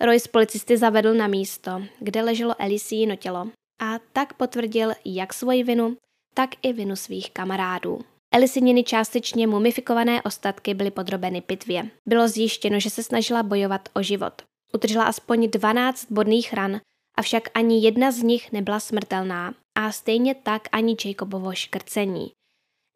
Royce 0.00 0.28
policisty 0.28 0.76
zavedl 0.76 1.14
na 1.14 1.26
místo, 1.26 1.82
kde 1.98 2.22
leželo 2.22 2.54
Elisino 2.58 3.16
tělo 3.16 3.48
a 3.82 3.98
tak 4.12 4.34
potvrdil 4.34 4.92
jak 5.04 5.34
svoji 5.34 5.64
vinu, 5.64 5.96
tak 6.34 6.50
i 6.62 6.72
vinu 6.72 6.96
svých 6.96 7.30
kamarádů. 7.30 8.00
Elisininy 8.34 8.84
částečně 8.84 9.46
mumifikované 9.46 10.22
ostatky 10.22 10.74
byly 10.74 10.90
podrobeny 10.90 11.40
pitvě. 11.40 11.90
Bylo 12.08 12.28
zjištěno, 12.28 12.80
že 12.80 12.90
se 12.90 13.02
snažila 13.02 13.42
bojovat 13.42 13.88
o 13.94 14.02
život. 14.02 14.42
Utržila 14.74 15.04
aspoň 15.04 15.50
12 15.50 16.06
bodných 16.10 16.52
ran, 16.52 16.80
avšak 17.16 17.48
ani 17.54 17.84
jedna 17.84 18.10
z 18.10 18.22
nich 18.22 18.52
nebyla 18.52 18.80
smrtelná 18.80 19.54
a 19.74 19.92
stejně 19.92 20.34
tak 20.34 20.68
ani 20.72 20.96
Jacobovo 21.04 21.54
škrcení. 21.54 22.32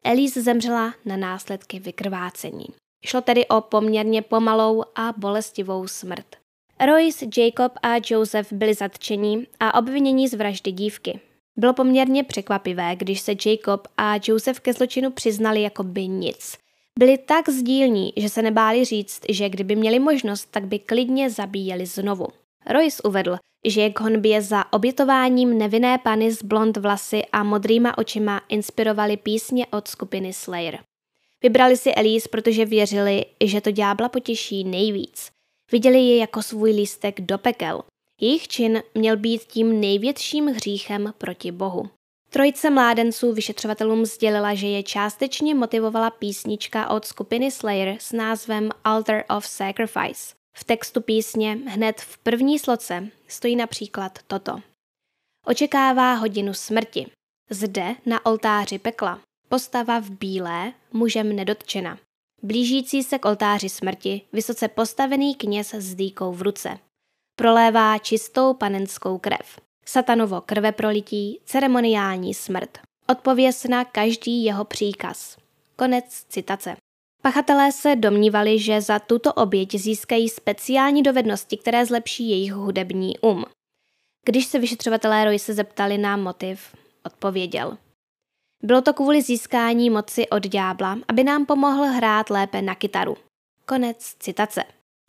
Elise 0.03 0.41
zemřela 0.41 0.93
na 1.05 1.17
následky 1.17 1.79
vykrvácení. 1.79 2.65
Šlo 3.05 3.21
tedy 3.21 3.47
o 3.47 3.61
poměrně 3.61 4.21
pomalou 4.21 4.83
a 4.95 5.13
bolestivou 5.17 5.87
smrt. 5.87 6.25
Royce, 6.85 7.25
Jacob 7.37 7.73
a 7.83 7.89
Joseph 8.09 8.53
byli 8.53 8.73
zatčeni 8.73 9.47
a 9.59 9.79
obviněni 9.79 10.29
z 10.29 10.33
vraždy 10.33 10.71
dívky. 10.71 11.19
Bylo 11.57 11.73
poměrně 11.73 12.23
překvapivé, 12.23 12.95
když 12.95 13.21
se 13.21 13.31
Jacob 13.45 13.87
a 13.97 14.15
Joseph 14.27 14.59
ke 14.59 14.73
zločinu 14.73 15.11
přiznali 15.11 15.61
jako 15.61 15.83
by 15.83 16.07
nic. 16.07 16.57
Byli 16.99 17.17
tak 17.17 17.49
sdílní, 17.49 18.13
že 18.17 18.29
se 18.29 18.41
nebáli 18.41 18.85
říct, 18.85 19.21
že 19.29 19.49
kdyby 19.49 19.75
měli 19.75 19.99
možnost, 19.99 20.47
tak 20.51 20.65
by 20.65 20.79
klidně 20.79 21.29
zabíjeli 21.29 21.85
znovu. 21.85 22.27
Royce 22.69 23.01
uvedl, 23.03 23.37
že 23.65 23.81
je 23.81 23.89
k 23.89 23.99
honbě 23.99 24.41
za 24.41 24.73
obětováním 24.73 25.57
nevinné 25.57 25.97
pany 25.97 26.31
s 26.31 26.43
blond 26.43 26.77
vlasy 26.77 27.21
a 27.31 27.43
modrýma 27.43 27.97
očima 27.97 28.41
inspirovali 28.49 29.17
písně 29.17 29.67
od 29.67 29.87
skupiny 29.87 30.33
Slayer. 30.33 30.79
Vybrali 31.43 31.77
si 31.77 31.93
Elise, 31.93 32.29
protože 32.29 32.65
věřili, 32.65 33.25
že 33.43 33.61
to 33.61 33.71
ďábla 33.71 34.09
potěší 34.09 34.63
nejvíc. 34.63 35.29
Viděli 35.71 35.99
ji 35.99 36.17
jako 36.17 36.41
svůj 36.41 36.71
lístek 36.71 37.21
do 37.21 37.37
pekel. 37.37 37.83
Jejich 38.21 38.47
čin 38.47 38.83
měl 38.93 39.17
být 39.17 39.41
tím 39.41 39.79
největším 39.79 40.47
hříchem 40.47 41.13
proti 41.17 41.51
Bohu. 41.51 41.89
Trojice 42.35 42.69
mládenců 42.69 43.33
vyšetřovatelům 43.33 44.05
sdělila, 44.05 44.55
že 44.55 44.67
je 44.67 44.83
částečně 44.83 45.55
motivovala 45.55 46.09
písnička 46.09 46.89
od 46.89 47.05
skupiny 47.05 47.51
Slayer 47.51 47.95
s 47.99 48.11
názvem 48.11 48.69
Altar 48.83 49.23
of 49.37 49.45
Sacrifice. 49.45 50.35
V 50.57 50.63
textu 50.63 51.01
písně 51.01 51.51
hned 51.51 52.01
v 52.01 52.17
první 52.17 52.59
sloce 52.59 53.07
stojí 53.27 53.55
například 53.55 54.19
toto. 54.27 54.59
Očekává 55.45 56.13
hodinu 56.13 56.53
smrti. 56.53 57.07
Zde 57.49 57.95
na 58.05 58.25
oltáři 58.25 58.79
pekla. 58.79 59.21
Postava 59.49 59.99
v 59.99 60.09
bílé, 60.09 60.73
mužem 60.93 61.35
nedotčena. 61.35 61.97
Blížící 62.43 63.03
se 63.03 63.19
k 63.19 63.25
oltáři 63.25 63.69
smrti, 63.69 64.21
vysoce 64.33 64.67
postavený 64.67 65.35
kněz 65.35 65.73
s 65.73 65.95
dýkou 65.95 66.31
v 66.31 66.41
ruce. 66.41 66.77
Prolévá 67.35 67.97
čistou 67.97 68.53
panenskou 68.53 69.17
krev. 69.17 69.59
Satanovo 69.87 70.41
krveprolití, 70.41 71.39
ceremoniální 71.45 72.33
smrt. 72.33 72.77
Odpověz 73.07 73.63
na 73.63 73.85
každý 73.85 74.43
jeho 74.43 74.65
příkaz. 74.65 75.37
Konec 75.75 76.25
citace. 76.29 76.75
Pachatelé 77.21 77.71
se 77.71 77.95
domnívali, 77.95 78.59
že 78.59 78.81
za 78.81 78.99
tuto 78.99 79.33
oběť 79.33 79.75
získají 79.75 80.29
speciální 80.29 81.03
dovednosti, 81.03 81.57
které 81.57 81.85
zlepší 81.85 82.29
jejich 82.29 82.53
hudební 82.53 83.19
um. 83.19 83.45
Když 84.25 84.45
se 84.45 84.59
vyšetřovatelé 84.59 85.25
Roy 85.25 85.39
se 85.39 85.53
zeptali 85.53 85.97
na 85.97 86.17
motiv, 86.17 86.75
odpověděl. 87.05 87.77
Bylo 88.63 88.81
to 88.81 88.93
kvůli 88.93 89.21
získání 89.21 89.89
moci 89.89 90.29
od 90.29 90.47
ďábla, 90.47 90.97
aby 91.07 91.23
nám 91.23 91.45
pomohl 91.45 91.83
hrát 91.83 92.29
lépe 92.29 92.61
na 92.61 92.75
kytaru. 92.75 93.17
Konec 93.65 94.15
citace. 94.19 94.63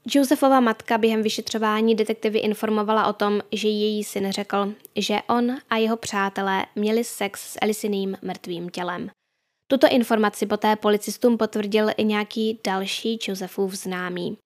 Josephova 0.08 0.60
matka 0.60 0.98
během 0.98 1.22
vyšetřování 1.22 1.94
detektivy 1.94 2.38
informovala 2.38 3.06
o 3.06 3.12
tom, 3.12 3.40
že 3.52 3.68
její 3.68 4.04
syn 4.04 4.32
řekl, 4.32 4.72
že 4.96 5.18
on 5.28 5.56
a 5.70 5.76
jeho 5.76 5.96
přátelé 5.96 6.66
měli 6.74 7.04
sex 7.04 7.52
s 7.52 7.58
Elisiným 7.62 8.16
mrtvým 8.22 8.68
tělem. 8.68 9.10
Tuto 9.68 9.88
informaci 9.90 10.46
poté 10.46 10.76
policistům 10.76 11.38
potvrdil 11.38 11.88
i 11.96 12.04
nějaký 12.04 12.60
další 12.64 13.18
Josefův 13.28 13.74
známý. 13.74 14.38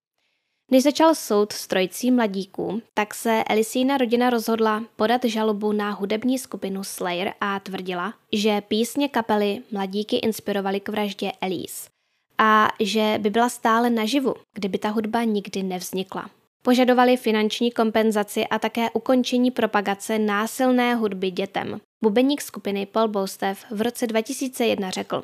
Než 0.70 0.82
začal 0.82 1.14
soud 1.14 1.52
s 1.52 1.66
trojicí 1.66 2.10
mladíků, 2.10 2.82
tak 2.94 3.14
se 3.14 3.44
Elisína 3.48 3.96
rodina 3.96 4.30
rozhodla 4.30 4.84
podat 4.96 5.24
žalobu 5.24 5.72
na 5.72 5.90
hudební 5.90 6.38
skupinu 6.38 6.84
Slayer 6.84 7.32
a 7.40 7.60
tvrdila, 7.60 8.14
že 8.32 8.60
písně 8.60 9.08
kapely 9.08 9.62
mladíky 9.70 10.16
inspirovaly 10.16 10.80
k 10.80 10.88
vraždě 10.88 11.32
Elise 11.40 11.97
a 12.38 12.68
že 12.80 13.18
by 13.18 13.30
byla 13.30 13.48
stále 13.48 13.90
naživu, 13.90 14.34
kdyby 14.54 14.78
ta 14.78 14.88
hudba 14.88 15.24
nikdy 15.24 15.62
nevznikla. 15.62 16.30
Požadovali 16.62 17.16
finanční 17.16 17.70
kompenzaci 17.70 18.46
a 18.46 18.58
také 18.58 18.90
ukončení 18.90 19.50
propagace 19.50 20.18
násilné 20.18 20.94
hudby 20.94 21.30
dětem. 21.30 21.80
Bubeník 22.04 22.40
skupiny 22.40 22.86
Paul 22.86 23.08
Bostev 23.08 23.64
v 23.70 23.82
roce 23.82 24.06
2001 24.06 24.90
řekl 24.90 25.22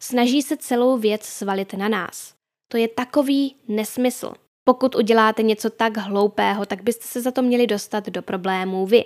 Snaží 0.00 0.42
se 0.42 0.56
celou 0.56 0.98
věc 0.98 1.24
svalit 1.24 1.72
na 1.72 1.88
nás. 1.88 2.34
To 2.68 2.76
je 2.76 2.88
takový 2.88 3.56
nesmysl. 3.68 4.32
Pokud 4.64 4.94
uděláte 4.94 5.42
něco 5.42 5.70
tak 5.70 5.96
hloupého, 5.96 6.66
tak 6.66 6.82
byste 6.82 7.04
se 7.04 7.20
za 7.20 7.30
to 7.30 7.42
měli 7.42 7.66
dostat 7.66 8.06
do 8.06 8.22
problémů 8.22 8.86
vy. 8.86 9.04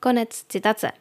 Konec 0.00 0.44
citace. 0.48 0.92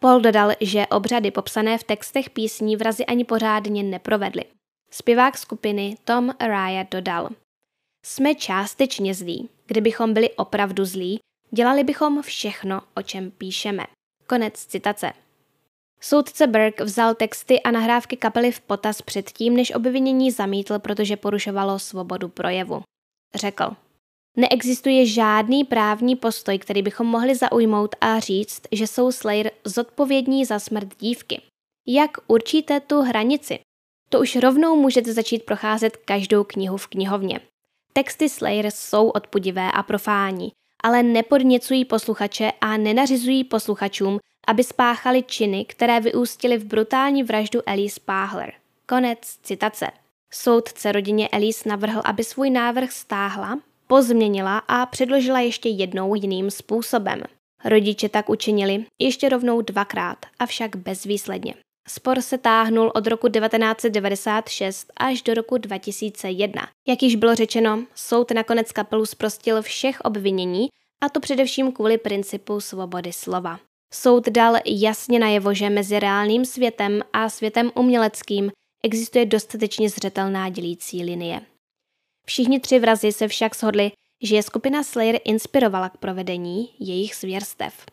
Paul 0.00 0.20
dodal, 0.20 0.52
že 0.60 0.86
obřady 0.86 1.30
popsané 1.30 1.78
v 1.78 1.84
textech 1.84 2.30
písní 2.30 2.76
vrazy 2.76 3.06
ani 3.06 3.24
pořádně 3.24 3.82
neprovedly. 3.82 4.44
Zpěvák 4.90 5.38
skupiny 5.38 5.96
Tom 6.04 6.30
Araya 6.38 6.82
dodal. 6.90 7.28
Jsme 8.06 8.34
částečně 8.34 9.14
zlí. 9.14 9.48
Kdybychom 9.66 10.14
byli 10.14 10.30
opravdu 10.30 10.84
zlí, 10.84 11.18
dělali 11.50 11.84
bychom 11.84 12.22
všechno, 12.22 12.80
o 12.96 13.02
čem 13.02 13.30
píšeme. 13.30 13.84
Konec 14.26 14.54
citace. 14.66 15.12
Soudce 16.00 16.46
Burke 16.46 16.84
vzal 16.84 17.14
texty 17.14 17.62
a 17.62 17.70
nahrávky 17.70 18.16
kapely 18.16 18.52
v 18.52 18.60
potaz 18.60 19.02
předtím, 19.02 19.56
než 19.56 19.74
obvinění 19.74 20.30
zamítl, 20.30 20.78
protože 20.78 21.16
porušovalo 21.16 21.78
svobodu 21.78 22.28
projevu. 22.28 22.82
Řekl. 23.34 23.70
Neexistuje 24.36 25.06
žádný 25.06 25.64
právní 25.64 26.16
postoj, 26.16 26.58
který 26.58 26.82
bychom 26.82 27.06
mohli 27.06 27.34
zaujmout 27.34 27.94
a 28.00 28.18
říct, 28.18 28.62
že 28.72 28.86
jsou 28.86 29.12
Slayer 29.12 29.50
zodpovědní 29.64 30.44
za 30.44 30.58
smrt 30.58 30.96
dívky. 30.98 31.40
Jak 31.86 32.10
určíte 32.26 32.80
tu 32.80 33.00
hranici? 33.00 33.58
To 34.08 34.20
už 34.20 34.36
rovnou 34.36 34.76
můžete 34.76 35.12
začít 35.12 35.42
procházet 35.42 35.96
každou 35.96 36.44
knihu 36.44 36.76
v 36.76 36.86
knihovně. 36.86 37.40
Texty 37.92 38.28
Slayer 38.28 38.70
jsou 38.70 39.08
odpudivé 39.08 39.72
a 39.72 39.82
profání, 39.82 40.52
ale 40.82 41.02
nepodněcují 41.02 41.84
posluchače 41.84 42.52
a 42.60 42.76
nenařizují 42.76 43.44
posluchačům, 43.44 44.18
aby 44.46 44.64
spáchali 44.64 45.22
činy, 45.22 45.64
které 45.64 46.00
vyústily 46.00 46.58
v 46.58 46.64
brutální 46.64 47.22
vraždu 47.22 47.60
Elise 47.66 48.00
Páhler. 48.04 48.52
Konec 48.86 49.18
citace. 49.42 49.86
Soudce 50.32 50.92
rodině 50.92 51.28
Elise 51.28 51.68
navrhl, 51.68 52.02
aby 52.04 52.24
svůj 52.24 52.50
návrh 52.50 52.92
stáhla, 52.92 53.58
pozměnila 53.86 54.58
a 54.58 54.86
předložila 54.86 55.40
ještě 55.40 55.68
jednou 55.68 56.14
jiným 56.14 56.50
způsobem. 56.50 57.22
Rodiče 57.64 58.08
tak 58.08 58.30
učinili 58.30 58.84
ještě 58.98 59.28
rovnou 59.28 59.62
dvakrát, 59.62 60.18
avšak 60.38 60.76
bezvýsledně. 60.76 61.54
Spor 61.88 62.22
se 62.22 62.38
táhnul 62.38 62.92
od 62.94 63.06
roku 63.06 63.28
1996 63.28 64.92
až 64.96 65.22
do 65.22 65.34
roku 65.34 65.58
2001. 65.58 66.68
Jak 66.88 67.02
již 67.02 67.16
bylo 67.16 67.34
řečeno, 67.34 67.84
soud 67.94 68.30
nakonec 68.30 68.72
kapelu 68.72 69.06
zprostil 69.06 69.62
všech 69.62 70.00
obvinění, 70.00 70.68
a 71.00 71.08
to 71.08 71.20
především 71.20 71.72
kvůli 71.72 71.98
principu 71.98 72.60
svobody 72.60 73.12
slova. 73.12 73.60
Soud 73.94 74.28
dal 74.28 74.56
jasně 74.66 75.18
najevo, 75.18 75.54
že 75.54 75.70
mezi 75.70 75.98
reálným 75.98 76.44
světem 76.44 77.02
a 77.12 77.28
světem 77.28 77.70
uměleckým 77.74 78.50
existuje 78.84 79.26
dostatečně 79.26 79.90
zřetelná 79.90 80.48
dělící 80.48 81.04
linie. 81.04 81.40
Všichni 82.26 82.60
tři 82.60 82.78
vrazy 82.78 83.12
se 83.12 83.28
však 83.28 83.56
shodli, 83.56 83.92
že 84.22 84.36
je 84.36 84.42
skupina 84.42 84.82
Slayer 84.82 85.20
inspirovala 85.24 85.88
k 85.88 85.96
provedení 85.96 86.74
jejich 86.78 87.14
zvěrstev. 87.14 87.86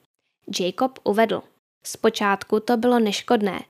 Jacob 0.59 0.99
uvedl. 1.03 1.41
Zpočátku 1.85 2.59
to 2.59 2.77
bylo 2.77 2.99
neškodné. 2.99 3.61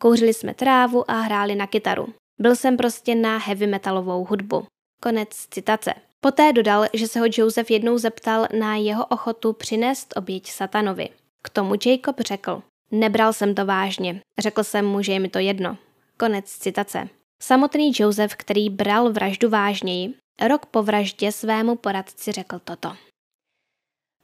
Kouřili 0.00 0.34
jsme 0.34 0.54
trávu 0.54 1.10
a 1.10 1.20
hráli 1.20 1.54
na 1.54 1.66
kytaru. 1.66 2.14
Byl 2.40 2.56
jsem 2.56 2.76
prostě 2.76 3.14
na 3.14 3.38
heavy 3.38 3.66
metalovou 3.66 4.24
hudbu. 4.24 4.66
Konec 5.02 5.28
citace. 5.50 5.94
Poté 6.20 6.52
dodal, 6.52 6.86
že 6.92 7.08
se 7.08 7.20
ho 7.20 7.26
Joseph 7.32 7.70
jednou 7.70 7.98
zeptal 7.98 8.46
na 8.58 8.76
jeho 8.76 9.06
ochotu 9.06 9.52
přinést 9.52 10.14
oběť 10.16 10.50
satanovi. 10.50 11.08
K 11.42 11.48
tomu 11.48 11.74
Jacob 11.86 12.20
řekl, 12.20 12.62
nebral 12.90 13.32
jsem 13.32 13.54
to 13.54 13.66
vážně, 13.66 14.20
řekl 14.38 14.64
jsem 14.64 14.86
mu, 14.86 15.02
že 15.02 15.12
je 15.12 15.20
mi 15.20 15.28
to 15.28 15.38
jedno. 15.38 15.76
Konec 16.16 16.50
citace. 16.50 17.08
Samotný 17.42 17.92
Joseph, 17.94 18.34
který 18.34 18.70
bral 18.70 19.12
vraždu 19.12 19.48
vážněji, 19.48 20.14
rok 20.48 20.66
po 20.66 20.82
vraždě 20.82 21.32
svému 21.32 21.76
poradci 21.76 22.32
řekl 22.32 22.60
toto. 22.64 22.96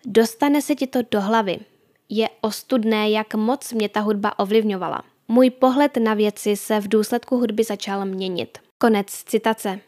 Dostane 0.07 0.63
se 0.63 0.75
ti 0.75 0.87
to 0.87 0.99
do 1.11 1.21
hlavy. 1.21 1.59
Je 2.09 2.29
ostudné, 2.41 3.11
jak 3.11 3.35
moc 3.35 3.73
mě 3.73 3.89
ta 3.89 4.01
hudba 4.01 4.39
ovlivňovala. 4.39 5.03
Můj 5.31 5.51
pohled 5.51 5.97
na 5.97 6.15
věci 6.15 6.57
se 6.57 6.81
v 6.81 6.89
důsledku 6.89 7.37
hudby 7.37 7.65
začal 7.65 8.05
měnit. 8.05 8.59
Konec 8.79 9.07
citace. 9.07 9.81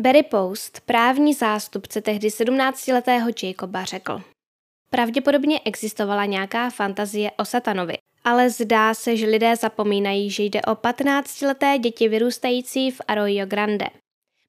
Barry 0.00 0.22
Post, 0.22 0.80
právní 0.80 1.34
zástupce 1.34 2.00
tehdy 2.00 2.28
17-letého 2.28 3.30
Jacoba, 3.42 3.84
řekl. 3.84 4.22
Pravděpodobně 4.90 5.60
existovala 5.64 6.24
nějaká 6.24 6.70
fantazie 6.70 7.30
o 7.30 7.44
satanovi, 7.44 7.94
ale 8.24 8.50
zdá 8.50 8.94
se, 8.94 9.16
že 9.16 9.26
lidé 9.26 9.56
zapomínají, 9.56 10.30
že 10.30 10.42
jde 10.42 10.62
o 10.62 10.74
15-leté 10.74 11.78
děti 11.78 12.08
vyrůstající 12.08 12.90
v 12.90 13.00
Arroyo 13.08 13.46
Grande. 13.46 13.86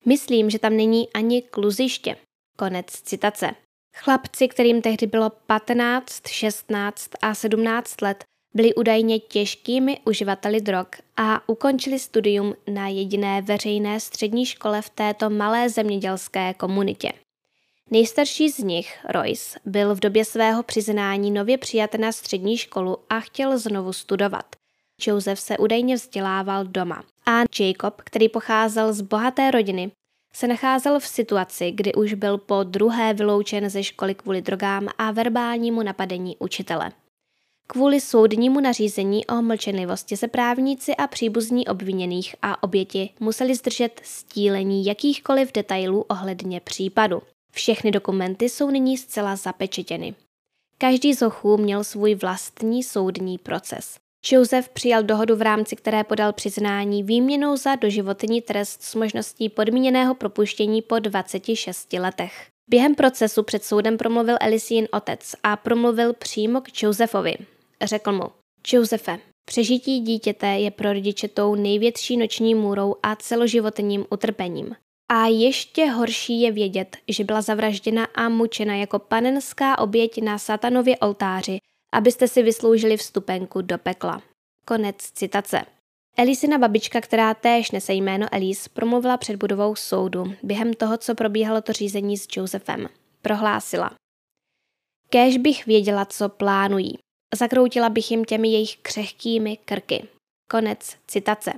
Myslím, 0.06 0.50
že 0.50 0.60
tam 0.60 0.78
není 0.78 1.14
ani 1.14 1.42
kluziště. 1.42 2.16
Konec 2.58 2.86
citace. 2.86 3.52
Chlapci, 3.98 4.48
kterým 4.48 4.82
tehdy 4.82 5.08
bylo 5.08 5.30
15, 5.30 6.28
16 6.28 7.10
a 7.22 7.36
17 7.36 8.02
let, 8.02 8.24
byli 8.54 8.76
údajně 8.76 9.20
těžkými 9.20 10.00
uživateli 10.06 10.62
drog 10.62 10.88
a 11.18 11.50
ukončili 11.50 12.00
studium 12.00 12.54
na 12.68 12.88
jediné 12.88 13.42
veřejné 13.42 14.00
střední 14.00 14.46
škole 14.46 14.82
v 14.82 14.90
této 14.90 15.30
malé 15.30 15.70
zemědělské 15.70 16.54
komunitě. 16.54 17.12
Nejstarší 17.92 18.50
z 18.50 18.58
nich, 18.58 19.00
Royce, 19.10 19.60
byl 19.66 19.96
v 19.96 20.00
době 20.00 20.26
svého 20.26 20.64
přiznání 20.64 21.32
nově 21.32 21.58
přijat 21.58 21.94
na 21.94 22.12
střední 22.12 22.58
školu 22.58 22.98
a 23.10 23.20
chtěl 23.20 23.58
znovu 23.58 23.94
studovat. 23.94 24.46
Joseph 25.08 25.40
se 25.40 25.58
údajně 25.58 25.96
vzdělával 25.96 26.66
doma 26.66 27.04
a 27.26 27.40
Jacob, 27.60 28.02
který 28.06 28.30
pocházel 28.30 28.94
z 28.94 29.02
bohaté 29.02 29.52
rodiny, 29.52 29.92
se 30.34 30.48
nacházel 30.48 31.00
v 31.00 31.08
situaci, 31.08 31.72
kdy 31.72 31.94
už 31.94 32.14
byl 32.14 32.38
po 32.38 32.64
druhé 32.64 33.14
vyloučen 33.14 33.70
ze 33.70 33.84
školy 33.84 34.16
kvůli 34.16 34.42
drogám 34.42 34.88
a 34.98 35.12
verbálnímu 35.12 35.84
napadení 35.84 36.38
učitele. 36.40 36.92
Kvůli 37.72 38.02
soudnímu 38.02 38.60
nařízení 38.60 39.26
o 39.26 39.42
mlčenlivosti 39.42 40.18
se 40.18 40.28
právníci 40.28 40.96
a 40.96 41.08
příbuzní 41.08 41.68
obviněných 41.68 42.36
a 42.42 42.64
oběti 42.64 43.10
museli 43.20 43.56
zdržet 43.56 44.02
stílení 44.04 44.86
jakýchkoliv 44.86 45.54
detailů 45.54 46.06
ohledně 46.10 46.60
případu. 46.60 47.22
Všechny 47.52 47.92
dokumenty 47.92 48.50
jsou 48.50 48.70
nyní 48.70 48.98
zcela 48.98 49.36
zapečetěny. 49.36 50.16
Každý 50.78 51.14
z 51.14 51.22
ochů 51.22 51.58
měl 51.58 51.84
svůj 51.84 52.16
vlastní 52.16 52.84
soudní 52.84 53.38
proces. 53.38 53.98
Joseph 54.32 54.70
přijal 54.70 55.04
dohodu, 55.04 55.36
v 55.36 55.42
rámci 55.42 55.76
které 55.76 56.04
podal 56.04 56.34
přiznání 56.34 57.04
výměnou 57.04 57.58
za 57.58 57.76
doživotní 57.76 58.42
trest 58.42 58.84
s 58.84 58.96
možností 58.96 59.50
podmíněného 59.50 60.16
propuštění 60.16 60.82
po 60.82 61.00
26 61.00 61.94
letech. 61.94 62.48
Během 62.70 62.96
procesu 62.96 63.44
před 63.44 63.64
soudem 63.64 63.98
promluvil 63.98 64.38
Elisín 64.42 64.88
otec 64.92 65.36
a 65.44 65.56
promluvil 65.56 66.14
přímo 66.14 66.62
k 66.62 66.84
Josephovi. 66.84 67.38
Řekl 67.84 68.12
mu, 68.12 68.24
Josefe, 68.68 69.20
přežití 69.46 70.00
dítěte 70.00 70.48
je 70.48 70.72
pro 70.72 70.94
rodiče 70.94 71.28
tou 71.28 71.56
největší 71.56 72.18
noční 72.18 72.56
můrou 72.56 72.96
a 73.04 73.16
celoživotním 73.16 74.06
utrpením. 74.10 74.76
A 75.12 75.26
ještě 75.26 75.86
horší 75.86 76.42
je 76.42 76.52
vědět, 76.52 76.98
že 77.08 77.24
byla 77.24 77.42
zavražděna 77.42 78.06
a 78.16 78.30
mučena 78.30 78.76
jako 78.76 79.00
panenská 79.00 79.80
oběť 79.80 80.22
na 80.22 80.38
satanově 80.38 80.98
oltáři, 80.98 81.58
abyste 81.94 82.28
si 82.28 82.44
vysloužili 82.44 82.98
vstupenku 82.98 83.62
do 83.62 83.78
pekla. 83.78 84.22
Konec 84.66 84.96
citace. 84.98 85.62
Elisina 86.18 86.58
babička, 86.58 87.02
která 87.02 87.34
též 87.34 87.72
nese 87.72 87.94
jméno 87.94 88.28
Elise, 88.32 88.70
promluvila 88.70 89.18
před 89.18 89.36
budovou 89.36 89.76
soudu 89.76 90.34
během 90.44 90.74
toho, 90.74 90.98
co 90.98 91.16
probíhalo 91.16 91.62
to 91.62 91.74
řízení 91.74 92.18
s 92.18 92.28
Josephem. 92.38 92.90
Prohlásila. 93.22 93.92
Kéž 95.10 95.38
bych 95.38 95.66
věděla, 95.66 96.06
co 96.06 96.30
plánují. 96.30 96.98
Zakroutila 97.36 97.90
bych 97.90 98.12
jim 98.12 98.26
těmi 98.26 98.50
jejich 98.50 98.78
křehkými 98.78 99.58
krky. 99.58 100.08
Konec 100.52 100.98
citace. 101.08 101.54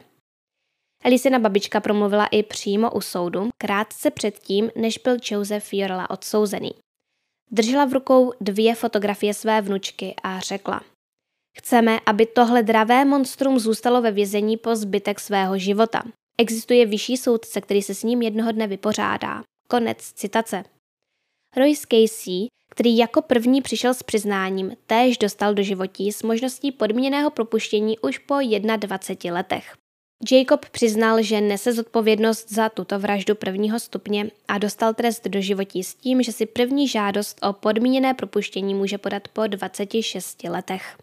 Elisina 1.03 1.39
babička 1.39 1.79
promluvila 1.79 2.25
i 2.25 2.43
přímo 2.43 2.91
u 2.91 3.01
soudu, 3.01 3.49
krátce 3.57 4.11
předtím, 4.11 4.71
než 4.75 4.97
byl 4.97 5.17
Joseph 5.31 5.73
Jorla 5.73 6.09
odsouzený. 6.09 6.71
Držela 7.51 7.85
v 7.85 7.93
rukou 7.93 8.33
dvě 8.41 8.75
fotografie 8.75 9.33
své 9.33 9.61
vnučky 9.61 10.15
a 10.23 10.39
řekla 10.39 10.81
Chceme, 11.57 11.99
aby 12.05 12.25
tohle 12.25 12.63
dravé 12.63 13.05
monstrum 13.05 13.59
zůstalo 13.59 14.01
ve 14.01 14.11
vězení 14.11 14.57
po 14.57 14.75
zbytek 14.75 15.19
svého 15.19 15.57
života. 15.57 16.03
Existuje 16.37 16.85
vyšší 16.85 17.17
soudce, 17.17 17.61
který 17.61 17.81
se 17.81 17.95
s 17.95 18.03
ním 18.03 18.21
jednoho 18.21 18.51
dne 18.51 18.67
vypořádá. 18.67 19.43
Konec 19.67 19.97
citace. 19.97 20.63
Royce 21.57 21.87
Casey, 21.91 22.47
který 22.69 22.97
jako 22.97 23.21
první 23.21 23.61
přišel 23.61 23.93
s 23.93 24.03
přiznáním, 24.03 24.71
též 24.85 25.17
dostal 25.17 25.53
do 25.53 25.63
životí 25.63 26.11
s 26.11 26.23
možností 26.23 26.71
podmíněného 26.71 27.29
propuštění 27.29 27.99
už 27.99 28.17
po 28.17 28.35
21 28.77 29.37
letech. 29.37 29.73
Jacob 30.31 30.65
přiznal, 30.65 31.21
že 31.21 31.41
nese 31.41 31.73
zodpovědnost 31.73 32.51
za 32.51 32.69
tuto 32.69 32.99
vraždu 32.99 33.35
prvního 33.35 33.79
stupně 33.79 34.31
a 34.47 34.57
dostal 34.57 34.93
trest 34.93 35.27
do 35.27 35.41
životí 35.41 35.83
s 35.83 35.95
tím, 35.95 36.23
že 36.23 36.31
si 36.31 36.45
první 36.45 36.87
žádost 36.87 37.39
o 37.41 37.53
podmíněné 37.53 38.13
propuštění 38.13 38.73
může 38.75 38.97
podat 38.97 39.27
po 39.27 39.47
26 39.47 40.43
letech. 40.43 40.97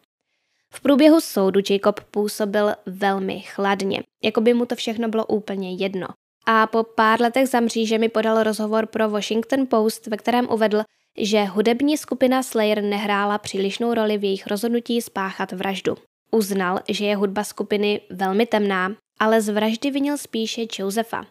V 0.75 0.81
průběhu 0.81 1.21
soudu 1.21 1.61
Jacob 1.71 2.01
působil 2.01 2.73
velmi 2.87 3.41
chladně, 3.41 4.03
jako 4.25 4.41
by 4.41 4.55
mu 4.55 4.67
to 4.67 4.77
všechno 4.77 5.09
bylo 5.09 5.27
úplně 5.27 5.75
jedno. 5.75 6.07
A 6.47 6.67
po 6.67 6.83
pár 6.83 7.21
letech 7.21 7.49
za 7.49 7.61
mřížemi 7.61 8.09
podal 8.09 8.43
rozhovor 8.43 8.87
pro 8.87 9.11
Washington 9.11 9.67
Post, 9.67 10.07
ve 10.07 10.17
kterém 10.17 10.49
uvedl, 10.51 10.83
že 11.19 11.45
hudební 11.45 11.97
skupina 11.97 12.43
Slayer 12.43 12.83
nehrála 12.83 13.39
přílišnou 13.39 13.95
roli 13.95 14.19
v 14.19 14.25
jejich 14.25 14.47
rozhodnutí 14.47 15.03
spáchat 15.03 15.53
vraždu. 15.53 15.97
Uznal, 16.31 16.81
že 16.89 17.05
je 17.05 17.17
hudba 17.17 17.45
skupiny 17.45 18.01
velmi 18.11 18.47
temná, 18.47 18.93
ale 19.21 19.41
z 19.41 19.49
vraždy 19.49 19.91
vinil 19.91 20.19
spíše 20.19 20.63
Josefa. 20.79 21.27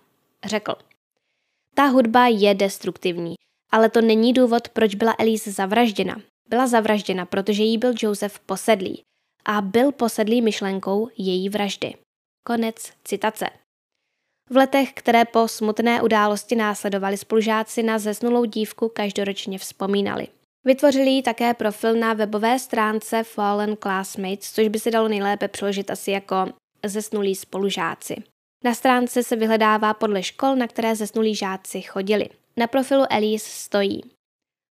Řekl. 0.46 0.76
Ta 1.76 1.86
hudba 1.86 2.28
je 2.28 2.56
destruktivní, 2.56 3.36
ale 3.72 3.90
to 3.90 4.02
není 4.02 4.34
důvod, 4.34 4.70
proč 4.70 4.96
byla 4.96 5.16
Elise 5.20 5.52
zavražděna. 5.52 6.22
Byla 6.50 6.68
zavražděna, 6.68 7.26
protože 7.26 7.64
jí 7.64 7.78
byl 7.78 7.94
Joseph 8.02 8.40
posedlý 8.40 9.02
a 9.46 9.62
byl 9.62 9.92
posedlý 9.92 10.42
myšlenkou 10.42 11.10
její 11.18 11.50
vraždy. 11.50 11.94
Konec 12.44 12.92
citace. 13.04 13.46
V 14.50 14.56
letech, 14.56 14.94
které 14.94 15.26
po 15.26 15.48
smutné 15.48 16.02
události 16.02 16.56
následovali 16.56 17.18
spolužáci 17.18 17.84
na 17.84 18.00
zesnulou 18.00 18.46
dívku 18.46 18.90
každoročně 18.90 19.60
vzpomínali. 19.60 20.28
Vytvořili 20.66 21.10
jí 21.10 21.24
také 21.24 21.54
profil 21.54 21.96
na 21.96 22.14
webové 22.14 22.60
stránce 22.60 23.24
Fallen 23.24 23.78
Classmates, 23.78 24.52
což 24.52 24.68
by 24.68 24.80
se 24.80 24.92
dalo 24.92 25.08
nejlépe 25.08 25.48
přeložit 25.48 25.92
asi 25.92 26.12
jako 26.12 26.36
zesnulí 26.86 27.36
spolužáci. 27.36 28.16
Na 28.64 28.74
stránce 28.74 29.24
se 29.24 29.36
vyhledává 29.36 29.94
podle 29.94 30.24
škol, 30.24 30.56
na 30.56 30.68
které 30.68 30.96
zesnulí 30.96 31.36
žáci 31.36 31.82
chodili. 31.82 32.30
Na 32.58 32.68
profilu 32.68 33.04
Elise 33.10 33.50
stojí. 33.50 34.02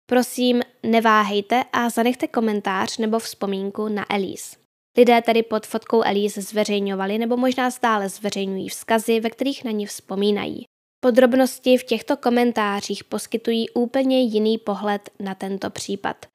Prosím, 0.06 0.62
neváhejte 0.82 1.64
a 1.72 1.90
zanechte 1.90 2.26
komentář 2.26 2.98
nebo 2.98 3.18
vzpomínku 3.18 3.88
na 3.88 4.06
Elise. 4.14 4.56
Lidé 4.96 5.22
tady 5.22 5.42
pod 5.42 5.66
fotkou 5.66 6.02
Elise 6.02 6.42
zveřejňovali 6.42 7.18
nebo 7.18 7.36
možná 7.36 7.70
stále 7.70 8.08
zveřejňují 8.08 8.68
vzkazy, 8.68 9.20
ve 9.20 9.30
kterých 9.30 9.64
na 9.64 9.70
ní 9.70 9.86
vzpomínají. 9.86 10.66
Podrobnosti 11.00 11.78
v 11.78 11.84
těchto 11.84 12.16
komentářích 12.16 13.04
poskytují 13.04 13.70
úplně 13.70 14.22
jiný 14.22 14.58
pohled 14.58 15.10
na 15.20 15.34
tento 15.34 15.70
případ. 15.70 16.26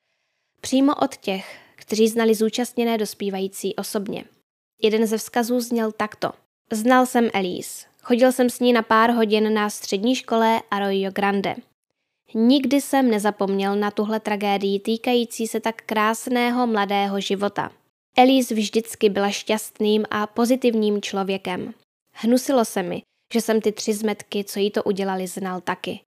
Přímo 0.62 0.96
od 0.96 1.18
těch, 1.18 1.60
kteří 1.76 2.08
znali 2.08 2.36
zúčastněné 2.36 2.98
dospívající 2.98 3.76
osobně. 3.76 4.26
Jeden 4.82 5.08
ze 5.08 5.18
vzkazů 5.18 5.60
zněl 5.60 5.92
takto. 5.92 6.32
Znal 6.72 7.06
jsem 7.06 7.30
Elise. 7.34 7.86
Chodil 8.02 8.32
jsem 8.32 8.50
s 8.50 8.60
ní 8.60 8.74
na 8.74 8.82
pár 8.82 9.12
hodin 9.12 9.54
na 9.54 9.70
střední 9.70 10.16
škole 10.16 10.62
Arroyo 10.72 11.12
Grande. 11.12 11.56
Nikdy 12.34 12.82
jsem 12.82 13.12
nezapomněl 13.12 13.76
na 13.76 13.92
tuhle 13.92 14.20
tragédii 14.20 14.80
týkající 14.80 15.48
se 15.48 15.60
tak 15.60 15.82
krásného 15.86 16.68
mladého 16.68 17.20
života. 17.20 17.72
Elise 18.18 18.56
vždycky 18.56 19.10
byla 19.10 19.30
šťastným 19.30 20.06
a 20.10 20.28
pozitivním 20.28 21.02
člověkem. 21.02 21.74
Hnusilo 22.14 22.66
se 22.66 22.84
mi, 22.84 23.02
že 23.34 23.42
jsem 23.42 23.62
ty 23.62 23.72
tři 23.72 23.94
zmetky, 23.94 24.44
co 24.44 24.60
jí 24.60 24.72
to 24.72 24.84
udělali, 24.84 25.28
znal 25.28 25.62
taky. 25.62 26.00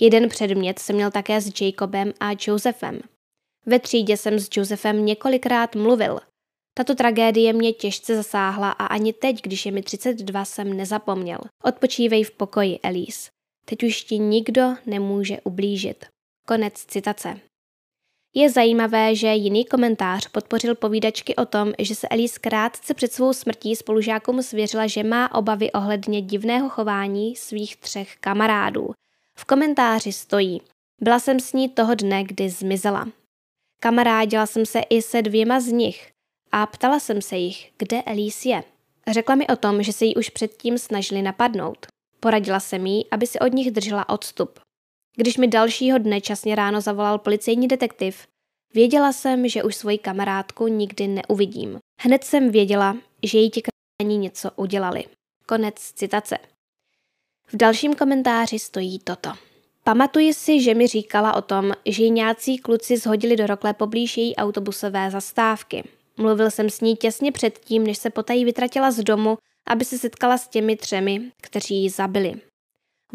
Jeden 0.00 0.28
předmět 0.28 0.78
jsem 0.78 0.96
měl 0.96 1.10
také 1.10 1.40
s 1.40 1.60
Jacobem 1.60 2.12
a 2.20 2.30
Josephem. 2.46 3.00
Ve 3.66 3.78
třídě 3.78 4.16
jsem 4.16 4.38
s 4.38 4.48
Josephem 4.56 5.06
několikrát 5.06 5.74
mluvil. 5.74 6.20
Tato 6.74 6.94
tragédie 6.94 7.52
mě 7.52 7.72
těžce 7.72 8.16
zasáhla 8.16 8.70
a 8.70 8.86
ani 8.86 9.12
teď, 9.12 9.42
když 9.42 9.66
je 9.66 9.72
mi 9.72 9.82
32, 9.82 10.44
jsem 10.44 10.76
nezapomněl. 10.76 11.38
Odpočívej 11.64 12.24
v 12.24 12.30
pokoji, 12.30 12.78
Elise. 12.82 13.30
Teď 13.64 13.82
už 13.82 14.02
ti 14.02 14.18
nikdo 14.18 14.74
nemůže 14.86 15.40
ublížit. 15.44 16.04
Konec 16.46 16.74
citace. 16.74 17.40
Je 18.38 18.50
zajímavé, 18.50 19.14
že 19.14 19.26
jiný 19.26 19.64
komentář 19.64 20.28
podpořil 20.28 20.74
povídačky 20.74 21.36
o 21.36 21.46
tom, 21.46 21.72
že 21.78 21.94
se 21.94 22.08
Elise 22.08 22.38
krátce 22.40 22.94
před 22.94 23.12
svou 23.12 23.32
smrtí 23.32 23.76
spolužákům 23.76 24.42
svěřila, 24.42 24.86
že 24.86 25.02
má 25.02 25.34
obavy 25.34 25.72
ohledně 25.72 26.22
divného 26.22 26.68
chování 26.68 27.36
svých 27.36 27.76
třech 27.76 28.16
kamarádů. 28.16 28.90
V 29.38 29.44
komentáři 29.44 30.12
stojí 30.12 30.60
Byla 31.00 31.18
jsem 31.18 31.40
s 31.40 31.52
ní 31.52 31.68
toho 31.68 31.94
dne, 31.94 32.24
kdy 32.24 32.50
zmizela. 32.50 33.08
Kamarádila 33.80 34.46
jsem 34.46 34.66
se 34.66 34.80
i 34.80 35.02
se 35.02 35.22
dvěma 35.22 35.60
z 35.60 35.66
nich 35.66 36.10
a 36.52 36.66
ptala 36.66 37.00
jsem 37.00 37.22
se 37.22 37.36
jich, 37.36 37.72
kde 37.78 38.02
Elise 38.02 38.48
je. 38.48 38.64
Řekla 39.10 39.34
mi 39.34 39.46
o 39.46 39.56
tom, 39.56 39.82
že 39.82 39.92
se 39.92 40.04
jí 40.04 40.16
už 40.16 40.28
předtím 40.28 40.78
snažili 40.78 41.22
napadnout. 41.22 41.86
Poradila 42.20 42.60
jsem 42.60 42.86
jí, 42.86 43.10
aby 43.10 43.26
si 43.26 43.38
od 43.38 43.52
nich 43.52 43.70
držela 43.70 44.08
odstup. 44.08 44.65
Když 45.16 45.36
mi 45.36 45.48
dalšího 45.48 45.98
dne 45.98 46.20
časně 46.20 46.54
ráno 46.54 46.80
zavolal 46.80 47.18
policejní 47.18 47.68
detektiv, 47.68 48.26
věděla 48.74 49.12
jsem, 49.12 49.48
že 49.48 49.62
už 49.62 49.76
svoji 49.76 49.98
kamarádku 49.98 50.66
nikdy 50.66 51.08
neuvidím. 51.08 51.78
Hned 52.00 52.24
jsem 52.24 52.50
věděla, 52.50 52.96
že 53.22 53.38
jí 53.38 53.50
ti 53.50 53.62
kráni 53.62 54.16
něco 54.16 54.50
udělali. 54.56 55.04
Konec 55.46 55.74
citace. 55.74 56.38
V 57.46 57.56
dalším 57.56 57.94
komentáři 57.94 58.58
stojí 58.58 58.98
toto. 58.98 59.32
Pamatuji 59.84 60.34
si, 60.34 60.62
že 60.62 60.74
mi 60.74 60.86
říkala 60.86 61.34
o 61.34 61.42
tom, 61.42 61.72
že 61.86 62.02
ji 62.02 62.10
nějací 62.10 62.58
kluci 62.58 62.96
zhodili 62.96 63.36
do 63.36 63.46
rokle 63.46 63.74
poblíž 63.74 64.16
její 64.16 64.36
autobusové 64.36 65.10
zastávky. 65.10 65.84
Mluvil 66.16 66.50
jsem 66.50 66.70
s 66.70 66.80
ní 66.80 66.96
těsně 66.96 67.32
předtím, 67.32 67.86
než 67.86 67.98
se 67.98 68.10
potají 68.10 68.44
vytratila 68.44 68.90
z 68.90 69.02
domu, 69.02 69.38
aby 69.66 69.84
se 69.84 69.98
setkala 69.98 70.38
s 70.38 70.48
těmi 70.48 70.76
třemi, 70.76 71.32
kteří 71.42 71.82
ji 71.82 71.90
zabili. 71.90 72.34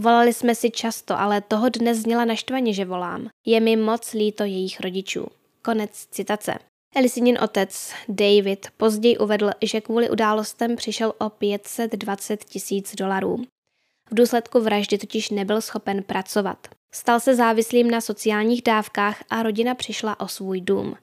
Volali 0.01 0.33
jsme 0.33 0.55
si 0.55 0.71
často, 0.71 1.19
ale 1.19 1.41
toho 1.41 1.69
dne 1.69 1.95
zněla 1.95 2.25
naštvaně, 2.25 2.73
že 2.73 2.85
volám. 2.85 3.29
Je 3.45 3.59
mi 3.59 3.75
moc 3.75 4.13
líto 4.13 4.43
jejich 4.43 4.79
rodičů. 4.79 5.27
Konec 5.61 6.07
citace. 6.11 6.59
Elisinin 6.95 7.37
otec, 7.43 7.93
David, 8.09 8.67
později 8.77 9.17
uvedl, 9.17 9.49
že 9.61 9.81
kvůli 9.81 10.09
událostem 10.09 10.75
přišel 10.75 11.13
o 11.17 11.29
520 11.29 12.43
tisíc 12.43 12.95
dolarů. 12.95 13.37
V 14.11 14.15
důsledku 14.15 14.59
vraždy 14.59 14.97
totiž 14.97 15.29
nebyl 15.29 15.61
schopen 15.61 16.03
pracovat. 16.03 16.67
Stal 16.93 17.19
se 17.19 17.35
závislým 17.35 17.91
na 17.91 18.01
sociálních 18.01 18.61
dávkách 18.61 19.23
a 19.29 19.43
rodina 19.43 19.75
přišla 19.75 20.19
o 20.19 20.27
svůj 20.27 20.61
dům. 20.61 20.95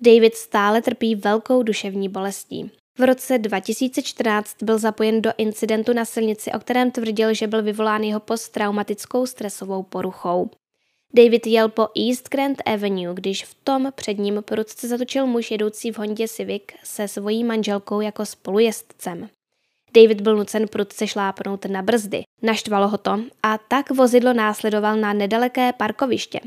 David 0.00 0.34
stále 0.34 0.82
trpí 0.82 1.14
velkou 1.14 1.62
duševní 1.62 2.08
bolestí. 2.08 2.70
V 3.00 3.02
roce 3.02 3.38
2014 3.38 4.62
byl 4.62 4.78
zapojen 4.78 5.22
do 5.22 5.30
incidentu 5.38 5.92
na 5.92 6.04
silnici, 6.04 6.52
o 6.52 6.58
kterém 6.58 6.90
tvrdil, 6.90 7.34
že 7.34 7.46
byl 7.46 7.62
vyvolán 7.62 8.02
jeho 8.02 8.20
posttraumatickou 8.20 9.26
stresovou 9.26 9.82
poruchou. 9.82 10.50
David 11.14 11.46
jel 11.46 11.68
po 11.68 11.88
East 12.08 12.28
Grand 12.28 12.62
Avenue, 12.66 13.14
když 13.14 13.44
v 13.44 13.54
tom 13.64 13.92
před 13.94 14.18
ním 14.18 14.42
prudce 14.42 14.88
zatočil 14.88 15.26
muž 15.26 15.50
jedoucí 15.50 15.92
v 15.92 15.98
Hondě 15.98 16.28
Civic 16.28 16.62
se 16.84 17.08
svojí 17.08 17.44
manželkou 17.44 18.00
jako 18.00 18.26
spolujezdcem. 18.26 19.28
David 19.94 20.20
byl 20.20 20.36
nucen 20.36 20.68
prudce 20.68 21.06
šlápnout 21.06 21.64
na 21.64 21.82
brzdy. 21.82 22.22
Naštvalo 22.42 22.88
ho 22.88 22.98
to 22.98 23.20
a 23.42 23.58
tak 23.58 23.90
vozidlo 23.90 24.32
následoval 24.32 24.96
na 24.96 25.12
nedaleké 25.12 25.72
parkoviště. 25.72 26.40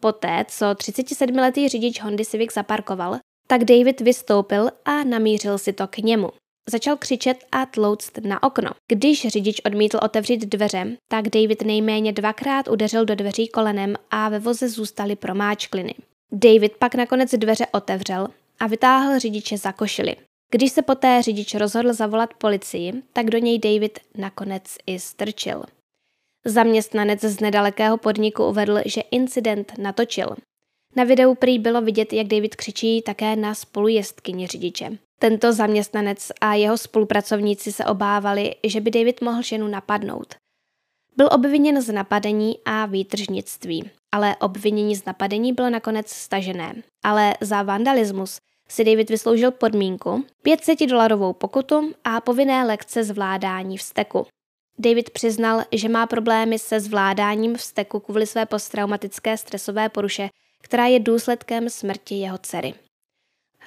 Poté, 0.00 0.44
co 0.48 0.66
37-letý 0.66 1.68
řidič 1.68 2.02
Hondy 2.02 2.24
Civic 2.24 2.54
zaparkoval, 2.54 3.18
tak 3.46 3.64
David 3.64 4.00
vystoupil 4.00 4.70
a 4.84 5.04
namířil 5.04 5.58
si 5.58 5.72
to 5.72 5.86
k 5.86 5.98
němu. 5.98 6.28
Začal 6.70 6.96
křičet 6.96 7.44
a 7.52 7.66
tlouct 7.66 8.18
na 8.18 8.42
okno. 8.42 8.70
Když 8.88 9.28
řidič 9.28 9.60
odmítl 9.64 9.98
otevřít 10.02 10.46
dveře, 10.46 10.96
tak 11.08 11.28
David 11.28 11.62
nejméně 11.62 12.12
dvakrát 12.12 12.68
udeřil 12.68 13.04
do 13.04 13.14
dveří 13.14 13.48
kolenem 13.48 13.94
a 14.10 14.28
ve 14.28 14.38
voze 14.38 14.68
zůstaly 14.68 15.16
promáčkliny. 15.16 15.94
David 16.32 16.76
pak 16.76 16.94
nakonec 16.94 17.30
dveře 17.30 17.66
otevřel 17.72 18.28
a 18.60 18.66
vytáhl 18.66 19.18
řidiče 19.18 19.58
za 19.58 19.72
košily. 19.72 20.16
Když 20.50 20.72
se 20.72 20.82
poté 20.82 21.22
řidič 21.22 21.54
rozhodl 21.54 21.92
zavolat 21.92 22.34
policii, 22.34 22.92
tak 23.12 23.30
do 23.30 23.38
něj 23.38 23.58
David 23.58 23.98
nakonec 24.16 24.62
i 24.86 24.98
strčil. 24.98 25.62
Zaměstnanec 26.44 27.20
z 27.20 27.40
nedalekého 27.40 27.96
podniku 27.96 28.46
uvedl, 28.46 28.78
že 28.84 29.00
incident 29.00 29.72
natočil. 29.78 30.36
Na 30.96 31.04
videu 31.04 31.34
prý 31.34 31.58
bylo 31.58 31.80
vidět, 31.80 32.12
jak 32.12 32.26
David 32.26 32.56
křičí 32.56 33.02
také 33.02 33.36
na 33.36 33.54
spolujezdkyni 33.54 34.46
řidiče. 34.46 34.98
Tento 35.18 35.52
zaměstnanec 35.52 36.32
a 36.40 36.54
jeho 36.54 36.78
spolupracovníci 36.78 37.72
se 37.72 37.84
obávali, 37.84 38.54
že 38.64 38.80
by 38.80 38.90
David 38.90 39.20
mohl 39.20 39.42
ženu 39.42 39.68
napadnout. 39.68 40.34
Byl 41.16 41.28
obviněn 41.32 41.82
z 41.82 41.92
napadení 41.92 42.58
a 42.64 42.86
výtržnictví, 42.86 43.90
ale 44.12 44.36
obvinění 44.36 44.96
z 44.96 45.04
napadení 45.04 45.52
bylo 45.52 45.70
nakonec 45.70 46.08
stažené. 46.08 46.74
Ale 47.04 47.34
za 47.40 47.62
vandalismus 47.62 48.40
si 48.68 48.84
David 48.84 49.10
vysloužil 49.10 49.50
podmínku 49.50 50.24
500 50.42 50.80
dolarovou 50.80 51.32
pokutu 51.32 51.92
a 52.04 52.20
povinné 52.20 52.64
lekce 52.64 53.04
zvládání 53.04 53.78
vzteku. 53.78 54.26
David 54.78 55.10
přiznal, 55.10 55.62
že 55.72 55.88
má 55.88 56.06
problémy 56.06 56.58
se 56.58 56.80
zvládáním 56.80 57.54
vzteku 57.54 58.00
kvůli 58.00 58.26
své 58.26 58.46
posttraumatické 58.46 59.36
stresové 59.36 59.88
poruše 59.88 60.28
která 60.62 60.86
je 60.86 61.00
důsledkem 61.00 61.70
smrti 61.70 62.14
jeho 62.14 62.38
dcery. 62.38 62.74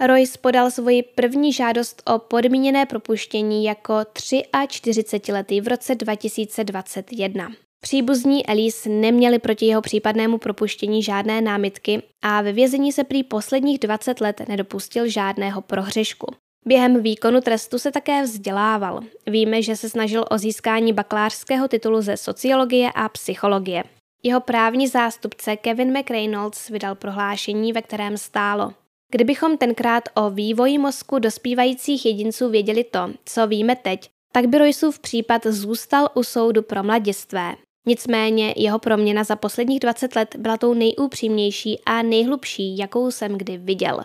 Royce 0.08 0.38
podal 0.41 0.71
svoji 0.71 1.04
první 1.04 1.54
žádost 1.54 2.04
o 2.06 2.19
podmíněné 2.19 2.86
propuštění 2.86 3.65
jako 3.65 3.93
43-letý 3.93 5.62
v 5.62 5.67
roce 5.67 5.95
2021. 5.95 7.52
Příbuzní 7.82 8.47
Elise 8.47 8.89
neměli 8.89 9.39
proti 9.39 9.65
jeho 9.65 9.82
případnému 9.82 10.38
propuštění 10.38 11.04
žádné 11.04 11.41
námitky 11.41 12.02
a 12.21 12.41
ve 12.41 12.54
vězení 12.54 12.91
se 12.91 13.04
prý 13.04 13.23
posledních 13.23 13.80
20 13.80 14.21
let 14.21 14.41
nedopustil 14.47 15.08
žádného 15.08 15.62
prohřešku. 15.62 16.28
Během 16.65 17.04
výkonu 17.04 17.41
trestu 17.41 17.80
se 17.80 17.91
také 17.91 18.23
vzdělával. 18.23 18.99
Víme, 19.28 19.62
že 19.62 19.75
se 19.75 19.89
snažil 19.89 20.25
o 20.32 20.38
získání 20.38 20.93
bakalářského 20.93 21.67
titulu 21.67 22.02
ze 22.02 22.17
sociologie 22.17 22.91
a 22.95 23.10
psychologie. 23.10 23.84
Jeho 24.23 24.41
právní 24.41 24.88
zástupce 24.88 25.55
Kevin 25.55 25.99
McReynolds 25.99 26.69
vydal 26.69 26.95
prohlášení, 26.95 27.73
ve 27.73 27.82
kterém 27.82 28.17
stálo. 28.17 28.73
Kdybychom 29.12 29.58
tenkrát 29.58 30.03
o 30.13 30.29
vývoji 30.29 30.77
mozku 30.77 31.19
dospívajících 31.19 32.05
jedinců 32.05 32.49
věděli 32.49 32.84
to, 32.84 33.10
co 33.25 33.47
víme 33.47 33.75
teď, 33.75 34.10
tak 34.32 34.45
by 34.45 34.58
Royceův 34.58 34.99
případ 34.99 35.45
zůstal 35.45 36.10
u 36.13 36.23
soudu 36.23 36.62
pro 36.62 36.84
mladistvé. 36.84 37.55
Nicméně 37.86 38.53
jeho 38.58 38.79
proměna 38.79 39.23
za 39.23 39.36
posledních 39.36 39.79
20 39.79 40.15
let 40.15 40.36
byla 40.36 40.58
tou 40.58 40.73
nejúpřímnější 40.73 41.79
a 41.86 42.01
nejhlubší, 42.01 42.77
jakou 42.77 43.12
jsem 43.12 43.38
kdy 43.38 43.58
viděl. 43.58 44.01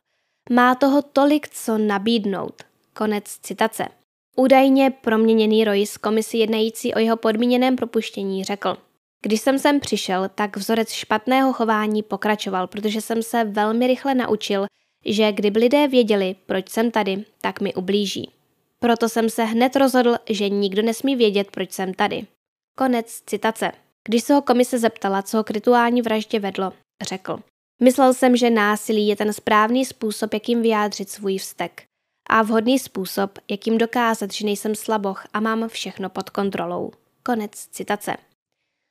Má 0.51 0.75
toho 0.75 1.03
tolik 1.03 1.49
co 1.49 1.79
nabídnout. 1.79 2.63
Konec 2.97 3.25
citace. 3.25 3.85
Údajně 4.37 4.91
proměněný 4.91 5.65
Royce 5.65 5.99
komisi 5.99 6.39
jednající 6.39 6.95
o 6.95 6.99
jeho 6.99 7.17
podmíněném 7.17 7.77
propuštění 7.77 8.45
řekl. 8.45 8.77
Když 9.25 9.41
jsem 9.41 9.59
sem 9.59 9.81
přišel, 9.81 10.31
tak 10.35 10.57
vzorec 10.57 10.91
špatného 10.91 11.53
chování 11.53 12.03
pokračoval, 12.03 12.67
protože 12.67 13.01
jsem 13.01 13.23
se 13.23 13.45
velmi 13.45 13.87
rychle 13.87 14.15
naučil, 14.15 14.67
že 15.07 15.33
kdyby 15.33 15.61
lidé 15.61 15.89
věděli, 15.89 16.37
proč 16.47 16.69
jsem 16.69 16.91
tady, 16.91 17.25
tak 17.41 17.61
mi 17.61 17.75
ublíží. 17.75 18.31
Proto 18.79 19.09
jsem 19.09 19.31
se 19.31 19.45
hned 19.45 19.77
rozhodl, 19.77 20.17
že 20.31 20.49
nikdo 20.49 20.83
nesmí 20.83 21.17
vědět, 21.17 21.51
proč 21.51 21.73
jsem 21.73 21.95
tady. 21.95 22.27
Konec 22.79 23.23
citace. 23.27 23.73
Když 24.05 24.25
se 24.25 24.35
ho 24.35 24.43
komise 24.43 24.79
zeptala, 24.79 25.23
co 25.23 25.37
ho 25.37 25.45
k 25.45 25.51
rituální 25.51 26.03
vraždě 26.03 26.41
vedlo, 26.41 26.73
řekl. 27.09 27.39
Myslel 27.83 28.15
jsem, 28.15 28.37
že 28.37 28.51
násilí 28.51 29.09
je 29.09 29.17
ten 29.17 29.33
správný 29.33 29.85
způsob, 29.85 30.35
jakým 30.35 30.63
vyjádřit 30.63 31.11
svůj 31.11 31.39
vztek. 31.39 31.83
A 32.29 32.43
vhodný 32.43 32.79
způsob, 32.79 33.39
jakým 33.51 33.79
dokázat, 33.79 34.33
že 34.33 34.45
nejsem 34.45 34.75
slaboch 34.75 35.27
a 35.33 35.41
mám 35.41 35.69
všechno 35.69 36.11
pod 36.11 36.31
kontrolou. 36.31 36.91
Konec 37.23 37.51
citace. 37.53 38.17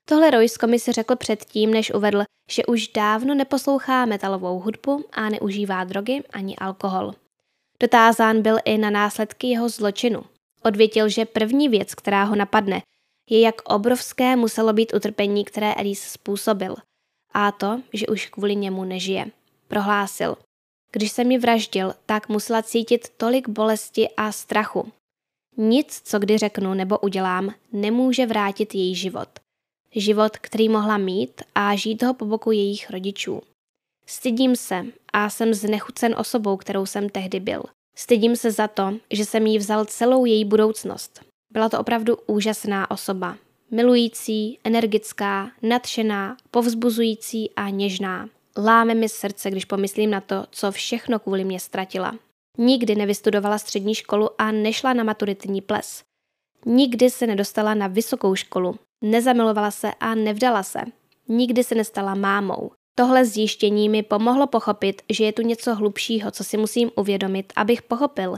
Tohle 0.05 0.31
Royce 0.31 0.57
komisi 0.59 0.91
řekl 0.91 1.15
předtím, 1.15 1.71
než 1.71 1.93
uvedl, 1.93 2.23
že 2.49 2.65
už 2.65 2.87
dávno 2.87 3.35
neposlouchá 3.35 4.05
metalovou 4.05 4.59
hudbu 4.59 5.05
a 5.11 5.29
neužívá 5.29 5.83
drogy 5.83 6.23
ani 6.33 6.55
alkohol. 6.55 7.13
Dotázán 7.79 8.41
byl 8.41 8.57
i 8.65 8.77
na 8.77 8.89
následky 8.89 9.47
jeho 9.47 9.69
zločinu. 9.69 10.23
Odvětil, 10.63 11.09
že 11.09 11.25
první 11.25 11.69
věc, 11.69 11.95
která 11.95 12.23
ho 12.23 12.35
napadne, 12.35 12.81
je, 13.29 13.41
jak 13.41 13.61
obrovské 13.61 14.35
muselo 14.35 14.73
být 14.73 14.93
utrpení, 14.93 15.45
které 15.45 15.73
Elise 15.73 16.09
způsobil. 16.09 16.75
A 17.33 17.51
to, 17.51 17.81
že 17.93 18.07
už 18.07 18.25
kvůli 18.29 18.55
němu 18.55 18.83
nežije. 18.83 19.25
Prohlásil. 19.67 20.37
Když 20.91 21.11
se 21.11 21.23
mi 21.23 21.37
vraždil, 21.37 21.93
tak 22.05 22.29
musela 22.29 22.61
cítit 22.61 23.09
tolik 23.17 23.49
bolesti 23.49 24.09
a 24.17 24.31
strachu. 24.31 24.91
Nic, 25.57 26.01
co 26.03 26.19
kdy 26.19 26.37
řeknu 26.37 26.73
nebo 26.73 26.99
udělám, 26.99 27.53
nemůže 27.71 28.25
vrátit 28.25 28.75
její 28.75 28.95
život. 28.95 29.29
Život, 29.95 30.37
který 30.37 30.69
mohla 30.69 30.97
mít 30.97 31.41
a 31.55 31.75
žít 31.75 32.03
ho 32.03 32.13
po 32.13 32.25
boku 32.25 32.51
jejich 32.51 32.89
rodičů. 32.89 33.41
Stydím 34.05 34.55
se 34.55 34.85
a 35.13 35.29
jsem 35.29 35.53
znechucen 35.53 36.15
osobou, 36.17 36.57
kterou 36.57 36.85
jsem 36.85 37.09
tehdy 37.09 37.39
byl. 37.39 37.63
Stydím 37.95 38.35
se 38.35 38.51
za 38.51 38.67
to, 38.67 38.93
že 39.11 39.25
jsem 39.25 39.47
jí 39.47 39.57
vzal 39.57 39.85
celou 39.85 40.25
její 40.25 40.45
budoucnost. 40.45 41.21
Byla 41.53 41.69
to 41.69 41.79
opravdu 41.79 42.17
úžasná 42.27 42.91
osoba. 42.91 43.37
Milující, 43.71 44.59
energická, 44.63 45.51
nadšená, 45.61 46.37
povzbuzující 46.51 47.51
a 47.55 47.69
něžná. 47.69 48.29
Láme 48.57 48.93
mi 48.95 49.09
srdce, 49.09 49.51
když 49.51 49.65
pomyslím 49.65 50.09
na 50.09 50.21
to, 50.21 50.45
co 50.51 50.71
všechno 50.71 51.19
kvůli 51.19 51.43
mě 51.43 51.59
ztratila. 51.59 52.15
Nikdy 52.57 52.95
nevystudovala 52.95 53.57
střední 53.57 53.95
školu 53.95 54.29
a 54.37 54.51
nešla 54.51 54.93
na 54.93 55.03
maturitní 55.03 55.61
ples. 55.61 56.03
Nikdy 56.65 57.09
se 57.09 57.27
nedostala 57.27 57.73
na 57.73 57.87
vysokou 57.87 58.35
školu, 58.35 58.75
nezamilovala 59.03 59.71
se 59.71 59.91
a 59.99 60.15
nevdala 60.15 60.63
se. 60.63 60.79
Nikdy 61.27 61.63
se 61.63 61.75
nestala 61.75 62.15
mámou. 62.15 62.71
Tohle 62.95 63.25
zjištění 63.25 63.89
mi 63.89 64.03
pomohlo 64.03 64.47
pochopit, 64.47 65.01
že 65.09 65.23
je 65.23 65.33
tu 65.33 65.41
něco 65.41 65.75
hlubšího, 65.75 66.31
co 66.31 66.43
si 66.43 66.57
musím 66.57 66.91
uvědomit, 66.95 67.53
abych 67.55 67.81
pochopil, 67.81 68.35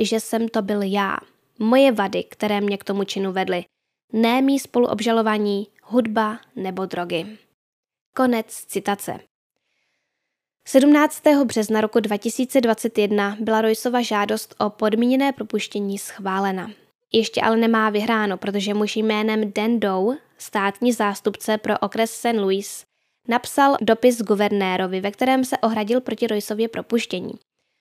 že 0.00 0.20
jsem 0.20 0.48
to 0.48 0.62
byl 0.62 0.82
já. 0.82 1.16
Moje 1.58 1.92
vady, 1.92 2.24
které 2.24 2.60
mě 2.60 2.78
k 2.78 2.84
tomu 2.84 3.04
činu 3.04 3.32
vedly. 3.32 3.64
Ne 4.12 4.42
mý 4.42 4.58
spoluobžalovaní, 4.58 5.66
hudba 5.82 6.38
nebo 6.56 6.86
drogy. 6.86 7.38
Konec 8.16 8.46
citace. 8.46 9.20
17. 10.68 11.22
března 11.44 11.80
roku 11.80 12.00
2021 12.00 13.36
byla 13.40 13.60
Roysova 13.60 14.02
žádost 14.02 14.54
o 14.58 14.70
podmíněné 14.70 15.32
propuštění 15.32 15.98
schválena. 15.98 16.70
Ještě 17.12 17.40
ale 17.40 17.56
nemá 17.56 17.90
vyhráno, 17.90 18.36
protože 18.36 18.74
muž 18.74 18.96
jménem 18.96 19.52
Dan 19.52 19.80
Doe, 19.80 20.16
státní 20.38 20.92
zástupce 20.92 21.58
pro 21.58 21.78
okres 21.78 22.10
St. 22.10 22.36
Louis, 22.38 22.84
napsal 23.28 23.76
dopis 23.80 24.22
guvernérovi, 24.22 25.00
ve 25.00 25.10
kterém 25.10 25.44
se 25.44 25.58
ohradil 25.58 26.00
proti 26.00 26.26
Royceově 26.26 26.68
propuštění. 26.68 27.32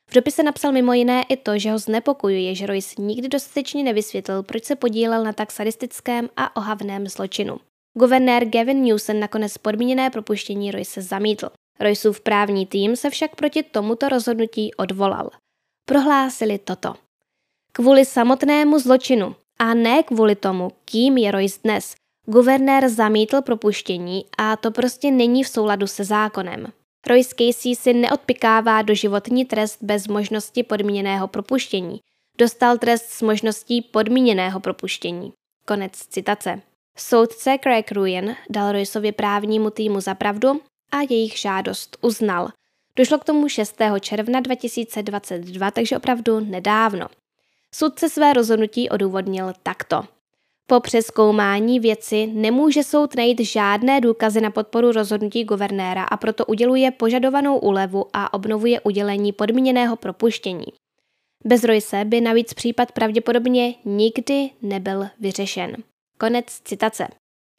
V 0.09 0.13
dopise 0.13 0.43
napsal 0.43 0.71
mimo 0.71 0.93
jiné 0.93 1.23
i 1.29 1.37
to, 1.37 1.59
že 1.59 1.71
ho 1.71 1.79
znepokojuje, 1.79 2.55
že 2.55 2.65
Royce 2.65 3.01
nikdy 3.01 3.27
dostatečně 3.27 3.83
nevysvětlil, 3.83 4.43
proč 4.43 4.63
se 4.63 4.75
podílel 4.75 5.23
na 5.23 5.33
tak 5.33 5.51
sadistickém 5.51 6.29
a 6.37 6.55
ohavném 6.55 7.07
zločinu. 7.07 7.57
Guvernér 7.97 8.45
Gavin 8.45 8.81
Newsom 8.81 9.19
nakonec 9.19 9.57
podmíněné 9.57 10.09
propuštění 10.09 10.71
Royce 10.71 11.01
zamítl. 11.01 11.49
Royceův 11.79 12.21
právní 12.21 12.65
tým 12.65 12.95
se 12.95 13.09
však 13.09 13.35
proti 13.35 13.63
tomuto 13.63 14.09
rozhodnutí 14.09 14.73
odvolal. 14.73 15.29
Prohlásili 15.85 16.59
toto. 16.59 17.04
Kvůli 17.77 18.05
samotnému 18.05 18.79
zločinu 18.79 19.35
a 19.59 19.73
ne 19.73 20.03
kvůli 20.03 20.35
tomu, 20.35 20.71
kým 20.85 21.17
je 21.17 21.31
Royce 21.31 21.59
dnes, 21.63 21.95
guvernér 22.25 22.89
zamítl 22.89 23.41
propuštění 23.41 24.25
a 24.37 24.55
to 24.55 24.71
prostě 24.71 25.11
není 25.11 25.43
v 25.43 25.47
souladu 25.47 25.87
se 25.87 26.03
zákonem. 26.03 26.67
Royce 27.07 27.35
Casey 27.35 27.75
si 27.75 27.93
neodpikává 27.93 28.81
doživotní 28.81 29.45
trest 29.45 29.77
bez 29.81 30.07
možnosti 30.07 30.63
podmíněného 30.63 31.27
propuštění. 31.27 31.99
Dostal 32.37 32.77
trest 32.77 33.09
s 33.09 33.21
možností 33.21 33.81
podmíněného 33.81 34.59
propuštění. 34.59 35.33
Konec 35.65 35.91
citace. 35.93 36.61
Soudce 36.97 37.57
Craig 37.63 37.91
Ruin 37.91 38.35
dal 38.49 38.71
Royceově 38.71 39.11
právnímu 39.11 39.69
týmu 39.69 40.01
za 40.01 40.15
pravdu 40.15 40.61
a 40.91 41.01
jejich 41.09 41.39
žádost 41.39 41.97
uznal. 42.01 42.49
Došlo 42.95 43.17
k 43.17 43.23
tomu 43.23 43.49
6. 43.49 43.77
června 43.99 44.39
2022, 44.39 45.71
takže 45.71 45.97
opravdu 45.97 46.39
nedávno. 46.39 47.07
Soudce 47.77 48.09
své 48.09 48.33
rozhodnutí 48.33 48.89
odůvodnil 48.89 49.53
takto. 49.63 50.03
Po 50.67 50.79
přeskoumání 50.79 51.79
věci 51.79 52.27
nemůže 52.27 52.83
soud 52.83 53.15
najít 53.15 53.39
žádné 53.39 54.01
důkazy 54.01 54.41
na 54.41 54.49
podporu 54.49 54.91
rozhodnutí 54.91 55.43
guvernéra 55.43 56.03
a 56.03 56.17
proto 56.17 56.45
uděluje 56.45 56.91
požadovanou 56.91 57.57
úlevu 57.57 58.05
a 58.13 58.33
obnovuje 58.33 58.81
udělení 58.81 59.33
podmíněného 59.33 59.95
propuštění. 59.95 60.65
Bez 61.45 61.63
Royce 61.63 62.05
by 62.05 62.21
navíc 62.21 62.53
případ 62.53 62.91
pravděpodobně 62.91 63.75
nikdy 63.85 64.49
nebyl 64.61 65.07
vyřešen. 65.19 65.75
Konec 66.17 66.45
citace. 66.45 67.07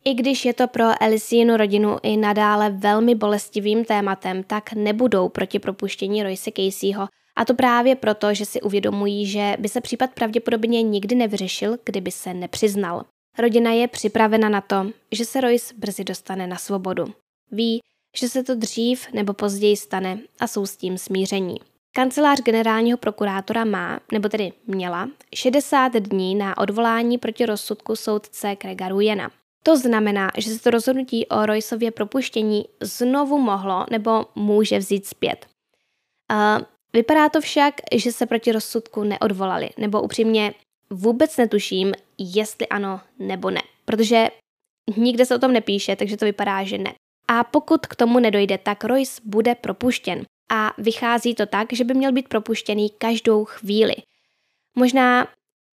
I 0.05 0.15
když 0.15 0.45
je 0.45 0.55
to 0.55 0.69
pro 0.69 0.85
Elisínu 1.01 1.57
rodinu 1.57 1.97
i 2.03 2.17
nadále 2.17 2.71
velmi 2.71 3.15
bolestivým 3.15 3.85
tématem, 3.85 4.43
tak 4.43 4.73
nebudou 4.73 5.29
proti 5.29 5.59
propuštění 5.59 6.23
Royce 6.23 6.51
Caseyho 6.57 7.09
a 7.37 7.45
to 7.45 7.55
právě 7.55 7.97
proto, 7.97 8.35
že 8.35 8.45
si 8.45 8.61
uvědomují, 8.61 9.27
že 9.27 9.57
by 9.59 9.69
se 9.69 9.81
případ 9.81 10.11
pravděpodobně 10.15 10.83
nikdy 10.83 11.15
nevyřešil, 11.15 11.79
kdyby 11.85 12.11
se 12.11 12.35
nepřiznal. 12.35 13.05
Rodina 13.39 13.71
je 13.71 13.89
připravena 13.89 14.49
na 14.49 14.61
to, 14.61 14.87
že 15.13 15.25
se 15.25 15.41
Royce 15.41 15.75
brzy 15.79 16.05
dostane 16.05 16.47
na 16.47 16.57
svobodu. 16.57 17.05
Ví, 17.51 17.81
že 18.17 18.29
se 18.29 18.43
to 18.43 18.55
dřív 18.55 19.13
nebo 19.13 19.33
později 19.33 19.77
stane 19.77 20.19
a 20.41 20.47
jsou 20.47 20.67
s 20.67 20.77
tím 20.77 20.99
smíření. 20.99 21.57
Kancelář 21.97 22.41
generálního 22.41 22.99
prokurátora 22.99 23.65
má, 23.65 24.01
nebo 24.13 24.29
tedy 24.29 24.53
měla, 24.67 25.09
60 25.35 25.93
dní 25.93 26.35
na 26.35 26.59
odvolání 26.59 27.19
proti 27.19 27.47
rozsudku 27.47 27.97
soudce 27.97 28.57
Craiga 28.63 28.89
Ruyena. 28.89 29.31
To 29.63 29.77
znamená, 29.77 30.31
že 30.37 30.51
se 30.51 30.63
to 30.63 30.71
rozhodnutí 30.71 31.27
o 31.27 31.47
Royceově 31.47 31.91
propuštění 31.91 32.65
znovu 32.81 33.39
mohlo 33.39 33.87
nebo 33.91 34.27
může 34.35 34.79
vzít 34.79 35.07
zpět. 35.07 35.47
Vypadá 36.97 37.29
to 37.29 37.41
však, 37.41 37.75
že 37.95 38.13
se 38.13 38.27
proti 38.27 38.53
rozsudku 38.53 39.05
neodvolali, 39.05 39.71
nebo 39.77 40.03
upřímně 40.03 40.55
vůbec 40.91 41.37
netuším, 41.37 41.93
jestli 42.19 42.69
ano 42.69 43.01
nebo 43.19 43.51
ne, 43.51 43.63
protože 43.85 44.29
nikde 44.97 45.27
se 45.27 45.37
o 45.37 45.39
tom 45.39 45.53
nepíše, 45.53 45.97
takže 45.97 46.17
to 46.17 46.25
vypadá, 46.25 46.65
že 46.65 46.79
ne. 46.79 46.95
A 47.29 47.45
pokud 47.45 47.87
k 47.87 47.97
tomu 47.97 48.19
nedojde, 48.19 48.59
tak 48.59 48.85
Royce 48.85 49.21
bude 49.25 49.55
propuštěn. 49.55 50.25
A 50.51 50.73
vychází 50.79 51.35
to 51.35 51.47
tak, 51.47 51.73
že 51.73 51.85
by 51.85 51.95
měl 51.95 52.13
být 52.13 52.29
propuštěný 52.29 52.91
každou 52.91 53.45
chvíli. 53.45 53.95
Možná, 54.75 55.29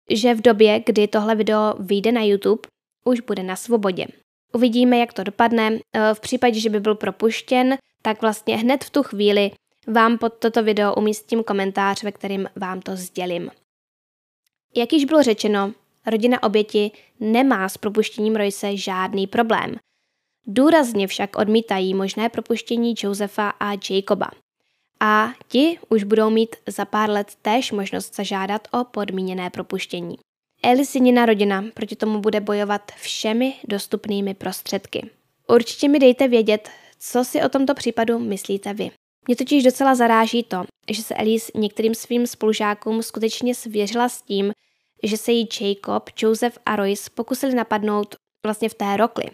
že 0.10 0.34
v 0.34 0.42
době, 0.42 0.84
kdy 0.86 1.08
tohle 1.08 1.36
video 1.36 1.74
vyjde 1.80 2.12
na 2.12 2.24
YouTube, 2.24 2.70
už 3.06 3.20
bude 3.20 3.44
na 3.44 3.56
svobodě. 3.56 4.06
Uvidíme, 4.54 4.98
jak 4.98 5.14
to 5.14 5.24
dopadne. 5.24 5.80
V 6.14 6.20
případě, 6.20 6.60
že 6.60 6.70
by 6.70 6.80
byl 6.80 6.96
propuštěn, 6.96 7.78
tak 8.02 8.22
vlastně 8.22 8.58
hned 8.58 8.84
v 8.84 8.90
tu 8.90 9.04
chvíli 9.04 9.52
vám 9.88 10.18
pod 10.18 10.34
toto 10.34 10.64
video 10.64 10.96
umístím 10.96 11.44
komentář, 11.44 12.04
ve 12.04 12.12
kterým 12.12 12.48
vám 12.56 12.82
to 12.82 12.96
sdělím. 12.96 13.52
Jak 14.76 14.94
již 14.94 15.06
bylo 15.06 15.24
řečeno, 15.24 15.74
rodina 16.06 16.44
oběti 16.44 16.92
nemá 17.20 17.70
s 17.70 17.78
propuštěním 17.78 18.36
Royce 18.36 18.78
žádný 18.78 19.28
problém. 19.28 19.76
Důrazně 20.48 21.08
však 21.08 21.38
odmítají 21.38 21.94
možné 21.94 22.30
propuštění 22.30 22.96
Josefa 23.04 23.50
a 23.50 23.72
Jacoba. 23.90 24.28
A 25.00 25.30
ti 25.48 25.80
už 25.90 26.04
budou 26.04 26.30
mít 26.30 26.56
za 26.68 26.86
pár 26.86 27.10
let 27.10 27.28
též 27.42 27.72
možnost 27.72 28.16
zažádat 28.16 28.68
o 28.72 28.84
podmíněné 28.84 29.50
propuštění. 29.50 30.18
Elisinina 30.64 31.26
rodina 31.26 31.64
proti 31.74 31.96
tomu 31.96 32.20
bude 32.20 32.42
bojovat 32.42 32.92
všemi 32.92 33.54
dostupnými 33.68 34.34
prostředky. 34.34 35.10
Určitě 35.48 35.88
mi 35.88 36.00
dejte 36.00 36.28
vědět, 36.28 36.70
co 37.00 37.24
si 37.24 37.42
o 37.42 37.50
tomto 37.50 37.74
případu 37.74 38.20
myslíte 38.20 38.74
vy. 38.74 38.92
Mě 39.28 39.36
totiž 39.36 39.64
docela 39.64 39.96
zaráží 39.96 40.44
to, 40.44 40.64
že 40.92 41.04
se 41.04 41.16
Elise 41.16 41.52
některým 41.56 41.96
svým 41.96 42.28
spolužákům 42.28 43.04
skutečně 43.04 43.56
svěřila 43.56 44.10
s 44.10 44.22
tím, 44.22 44.52
že 45.04 45.18
se 45.18 45.32
jí 45.32 45.50
Jacob, 45.62 46.10
Joseph 46.22 46.58
a 46.66 46.76
Royce 46.76 47.10
pokusili 47.14 47.56
napadnout 47.56 48.16
vlastně 48.46 48.70
v 48.70 48.74
té 48.74 48.98
rokli. 48.98 49.26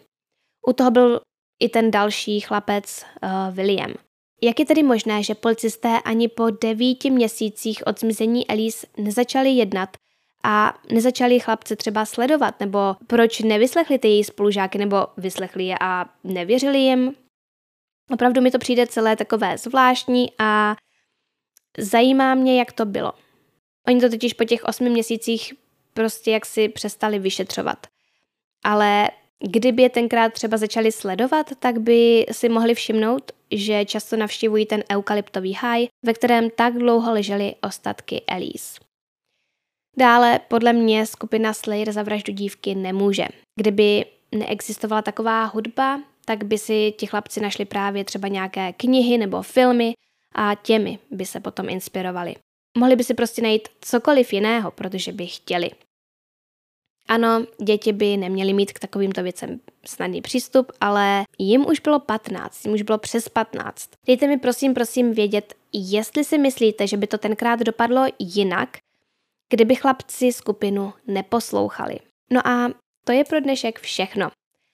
U 0.68 0.74
toho 0.74 0.92
byl 0.92 1.22
i 1.60 1.70
ten 1.70 1.92
další 1.92 2.40
chlapec 2.40 3.06
uh, 3.24 3.56
William. 3.56 3.94
Jak 4.42 4.60
je 4.60 4.66
tedy 4.66 4.84
možné, 4.84 5.24
že 5.24 5.36
policisté 5.36 6.00
ani 6.06 6.28
po 6.28 6.50
devíti 6.50 7.10
měsících 7.10 7.88
od 7.88 8.00
zmizení 8.00 8.50
Elise 8.50 8.88
nezačali 8.98 9.50
jednat 9.50 9.90
a 10.44 10.78
nezačali 10.92 11.40
chlapce 11.40 11.76
třeba 11.76 12.06
sledovat, 12.06 12.60
nebo 12.60 12.80
proč 13.08 13.40
nevyslechli 13.40 14.00
ty 14.00 14.08
její 14.08 14.24
spolužáky, 14.24 14.78
nebo 14.78 14.98
vyslechli 15.18 15.64
je 15.64 15.76
a 15.82 16.06
nevěřili 16.24 16.80
jim? 16.80 17.16
Opravdu 18.12 18.42
mi 18.42 18.52
to 18.52 18.60
přijde 18.60 18.88
celé 18.88 19.16
takové 19.16 19.58
zvláštní 19.58 20.32
a 20.40 20.76
zajímá 21.78 22.36
mě, 22.36 22.60
jak 22.60 22.72
to 22.72 22.86
bylo. 22.86 23.14
Oni 23.88 24.02
to 24.02 24.10
totiž 24.10 24.34
po 24.34 24.44
těch 24.44 24.64
osmi 24.64 24.90
měsících 24.90 25.54
prostě 25.94 26.32
jak 26.32 26.46
si 26.46 26.70
přestali 26.70 27.20
vyšetřovat. 27.20 27.88
Ale 28.64 29.10
kdyby 29.40 29.84
je 29.84 29.90
tenkrát 29.90 30.34
třeba 30.34 30.58
začali 30.58 30.92
sledovat, 30.92 31.50
tak 31.60 31.80
by 31.80 32.26
si 32.32 32.50
mohli 32.50 32.76
všimnout, 32.76 33.32
že 33.52 33.86
často 33.86 34.18
navštěvují 34.18 34.66
ten 34.66 34.84
eukalyptový 34.92 35.54
háj, 35.54 35.88
ve 36.06 36.14
kterém 36.14 36.50
tak 36.50 36.74
dlouho 36.74 37.14
ležely 37.14 37.56
ostatky 37.62 38.22
Elise. 38.28 38.80
Dále 39.98 40.40
podle 40.48 40.74
mě 40.74 41.06
skupina 41.06 41.54
Slayer 41.54 41.92
za 41.92 42.04
vraždu 42.04 42.34
dívky 42.34 42.76
nemůže. 42.76 43.26
Kdyby 43.60 44.06
neexistovala 44.32 45.02
taková 45.02 45.46
hudba, 45.46 46.02
tak 46.26 46.44
by 46.44 46.58
si 46.58 46.94
ti 46.98 47.08
chlapci 47.08 47.42
našli 47.42 47.66
právě 47.66 48.04
třeba 48.04 48.28
nějaké 48.28 48.74
knihy 48.74 49.18
nebo 49.18 49.42
filmy 49.42 49.94
a 50.36 50.56
těmi 50.56 51.00
by 51.12 51.26
se 51.26 51.40
potom 51.40 51.70
inspirovali. 51.70 52.36
Mohli 52.78 52.96
by 52.96 53.04
si 53.04 53.14
prostě 53.14 53.42
najít 53.42 53.68
cokoliv 53.82 54.34
jiného, 54.34 54.72
protože 54.72 55.12
by 55.12 55.28
chtěli. 55.28 55.70
Ano, 57.08 57.46
děti 57.64 57.94
by 57.94 58.18
neměly 58.18 58.54
mít 58.54 58.72
k 58.72 58.80
takovýmto 58.80 59.24
věcem 59.24 59.60
snadný 59.86 60.22
přístup, 60.22 60.72
ale 60.82 61.24
jim 61.40 61.66
už 61.66 61.80
bylo 61.80 62.00
15, 62.00 62.66
jim 62.66 62.74
už 62.74 62.82
bylo 62.82 62.98
přes 62.98 63.30
15. 63.30 63.90
Dejte 64.08 64.28
mi 64.28 64.38
prosím, 64.40 64.74
prosím 64.74 65.14
vědět, 65.14 65.54
jestli 65.74 66.24
si 66.24 66.38
myslíte, 66.38 66.88
že 66.88 66.98
by 66.98 67.08
to 67.08 67.18
tenkrát 67.18 67.60
dopadlo 67.60 68.06
jinak, 68.20 68.78
kdyby 69.50 69.76
chlapci 69.76 70.34
skupinu 70.34 70.94
neposlouchali. 71.08 72.00
No 72.32 72.48
a 72.48 72.70
to 73.06 73.12
je 73.12 73.24
pro 73.24 73.40
dnešek 73.40 73.80
všechno. 73.80 74.30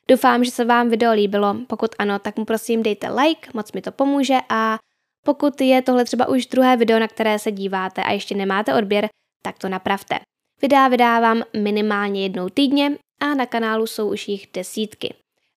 Doufám, 0.10 0.44
že 0.44 0.52
se 0.52 0.66
vám 0.66 0.90
video 0.90 1.14
líbilo. 1.14 1.56
Pokud 1.68 1.96
ano, 2.00 2.20
tak 2.20 2.38
mu 2.38 2.46
prosím 2.46 2.84
dejte 2.84 3.12
like, 3.12 3.50
moc 3.54 3.72
mi 3.72 3.82
to 3.82 3.92
pomůže 3.92 4.38
a 4.50 4.78
pokud 5.26 5.62
je 5.62 5.82
tohle 5.82 6.06
třeba 6.06 6.28
už 6.28 6.46
druhé 6.46 6.78
video, 6.78 7.00
na 7.00 7.08
které 7.08 7.40
se 7.40 7.52
díváte 7.52 8.04
a 8.04 8.12
ještě 8.12 8.36
nemáte 8.36 8.74
odběr, 8.74 9.08
tak 9.44 9.58
to 9.58 9.70
napravte. 9.70 10.20
Videa 10.62 10.88
vydávám 10.88 11.44
minimálně 11.58 12.24
jednou 12.24 12.50
týdně 12.50 12.98
a 13.22 13.34
na 13.34 13.46
kanálu 13.46 13.88
jsou 13.88 14.12
už 14.12 14.28
jich 14.28 14.48
desítky. 14.54 15.14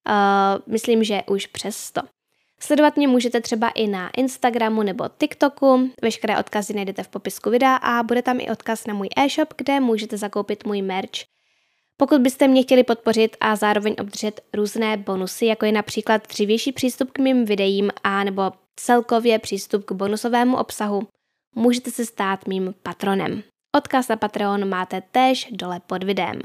Uh, 0.09 0.73
myslím, 0.73 1.05
že 1.05 1.23
už 1.31 1.47
přes 1.47 1.77
100. 1.77 2.01
Sledovat 2.61 2.97
mě 2.97 3.09
můžete 3.09 3.41
třeba 3.41 3.69
i 3.69 3.87
na 3.87 4.11
Instagramu 4.17 4.83
nebo 4.83 5.05
TikToku. 5.19 5.91
Veškeré 6.03 6.39
odkazy 6.39 6.75
najdete 6.75 7.03
v 7.03 7.09
popisku 7.09 7.51
videa 7.51 7.77
a 7.77 8.03
bude 8.03 8.23
tam 8.23 8.41
i 8.41 8.51
odkaz 8.51 8.87
na 8.87 8.95
můj 8.95 9.09
e-shop, 9.17 9.55
kde 9.57 9.81
můžete 9.81 10.17
zakoupit 10.17 10.67
můj 10.67 10.83
merch. 10.83 11.32
Pokud 11.97 12.21
byste 12.21 12.49
mě 12.49 12.63
chtěli 12.63 12.85
podpořit 12.85 13.37
a 13.41 13.57
zároveň 13.57 13.95
obdržet 14.01 14.41
různé 14.55 14.97
bonusy, 14.97 15.47
jako 15.47 15.67
je 15.67 15.73
například 15.73 16.29
dřívější 16.29 16.73
přístup 16.73 17.11
k 17.11 17.19
mým 17.19 17.45
videím 17.45 17.91
a 18.05 18.25
nebo 18.25 18.53
celkově 18.77 19.39
přístup 19.39 19.85
k 19.85 19.93
bonusovému 19.93 20.57
obsahu, 20.57 21.09
můžete 21.55 21.91
se 21.91 22.07
stát 22.07 22.47
mým 22.47 22.75
patronem. 22.83 23.43
Odkaz 23.77 24.09
na 24.09 24.17
Patreon 24.17 24.69
máte 24.69 25.03
též 25.13 25.49
dole 25.51 25.81
pod 25.87 26.05
videem. 26.05 26.41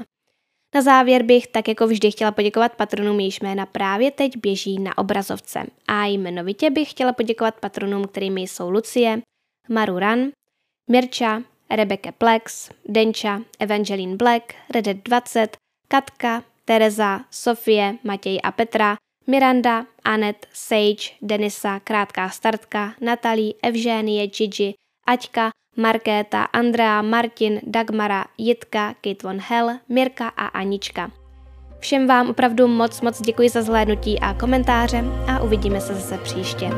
Na 0.74 0.82
závěr 0.82 1.22
bych 1.22 1.46
tak 1.46 1.68
jako 1.68 1.86
vždy 1.86 2.10
chtěla 2.10 2.32
poděkovat 2.32 2.76
patronům, 2.76 3.20
jejichž 3.20 3.40
jména 3.40 3.66
právě 3.66 4.10
teď 4.10 4.36
běží 4.36 4.78
na 4.78 4.98
obrazovce. 4.98 5.66
A 5.88 6.04
jmenovitě 6.04 6.70
bych 6.70 6.90
chtěla 6.90 7.12
poděkovat 7.12 7.60
patronům, 7.60 8.04
kterými 8.04 8.40
jsou 8.40 8.70
Lucie, 8.70 9.22
Maru 9.68 9.98
Ran, 9.98 10.20
Mirča, 10.90 11.42
Rebecca 11.70 12.12
Plex, 12.12 12.70
Denča, 12.88 13.42
Evangeline 13.58 14.16
Black, 14.16 14.54
Redet 14.74 14.96
20, 15.04 15.56
Katka, 15.88 16.42
Tereza, 16.64 17.20
Sofie, 17.30 17.98
Matěj 18.04 18.40
a 18.44 18.52
Petra, 18.52 18.96
Miranda, 19.26 19.86
Anet, 20.04 20.46
Sage, 20.52 21.10
Denisa, 21.22 21.80
Krátká 21.80 22.28
startka, 22.28 22.94
Natalie, 23.00 23.54
Evženie, 23.62 24.26
Gigi, 24.26 24.74
Aťka, 25.06 25.50
Markéta, 25.76 26.42
Andrea, 26.42 27.02
Martin, 27.02 27.60
Dagmara, 27.62 28.24
Jitka, 28.38 28.94
Kate 29.00 29.22
von 29.22 29.38
Hell, 29.40 29.78
Mirka 29.88 30.28
a 30.28 30.46
Anička. 30.46 31.10
Všem 31.78 32.06
vám 32.06 32.30
opravdu 32.30 32.68
moc 32.68 33.00
moc 33.00 33.20
děkuji 33.20 33.48
za 33.48 33.62
zhlédnutí 33.62 34.20
a 34.20 34.34
komentáře 34.34 35.04
a 35.26 35.40
uvidíme 35.42 35.80
se 35.80 35.94
zase 35.94 36.18
příště. 36.18 36.70